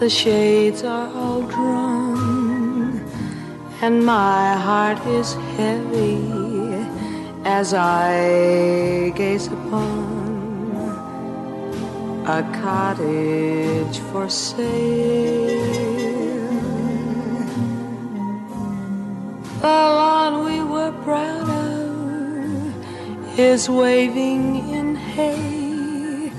The 0.00 0.08
shades 0.08 0.82
are 0.82 1.14
all 1.14 1.42
drawn, 1.42 3.04
and 3.82 4.06
my 4.06 4.54
heart 4.56 5.06
is 5.06 5.34
heavy 5.58 6.16
as 7.44 7.74
I 7.74 9.12
gaze 9.14 9.48
upon 9.48 10.88
a 12.26 12.42
cottage 12.62 13.98
for 14.10 14.30
sale. 14.30 16.07
The 19.60 19.66
lawn 19.66 20.44
we 20.44 20.62
were 20.62 20.92
proud 21.02 21.50
of 21.50 23.36
is 23.36 23.68
waving 23.68 24.70
in 24.70 24.94
hay. 24.94 26.30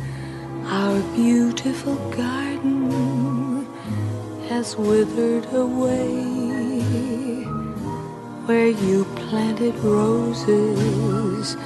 Our 0.63 1.01
beautiful 1.17 1.95
garden 2.11 3.67
has 4.47 4.77
withered 4.77 5.53
away. 5.53 7.43
Where 8.45 8.69
you 8.69 9.03
planted 9.17 9.75
roses, 9.79 11.57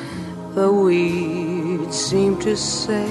the 0.55 0.71
weeds 0.71 1.95
seem 1.95 2.39
to 2.39 2.57
say 2.57 3.07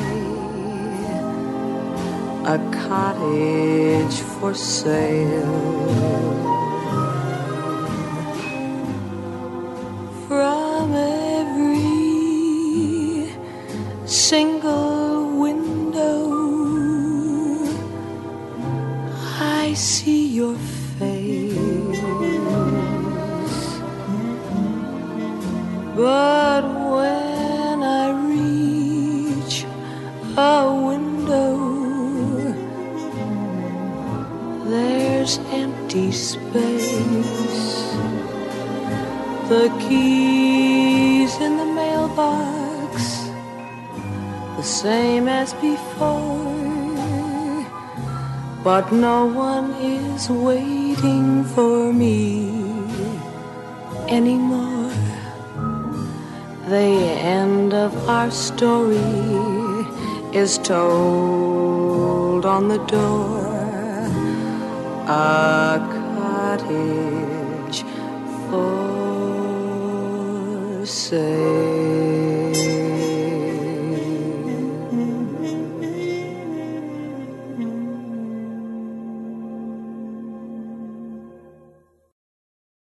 a 2.45 2.59
cottage 2.89 4.21
for 4.21 4.53
sale. 4.53 6.52
But 48.73 48.89
no 48.91 49.27
one 49.27 49.69
is 49.83 50.31
waiting 50.31 51.45
for 51.45 51.93
me 51.93 52.49
anymore. 54.09 54.91
The 56.71 56.93
end 57.37 57.75
of 57.75 57.93
our 58.09 58.31
story 58.31 58.97
is 60.33 60.57
told 60.57 62.47
on 62.47 62.69
the 62.69 62.79
door. 62.97 63.45
A 65.07 65.79
cottage 66.17 67.85
for 68.49 68.87
say 70.87 71.62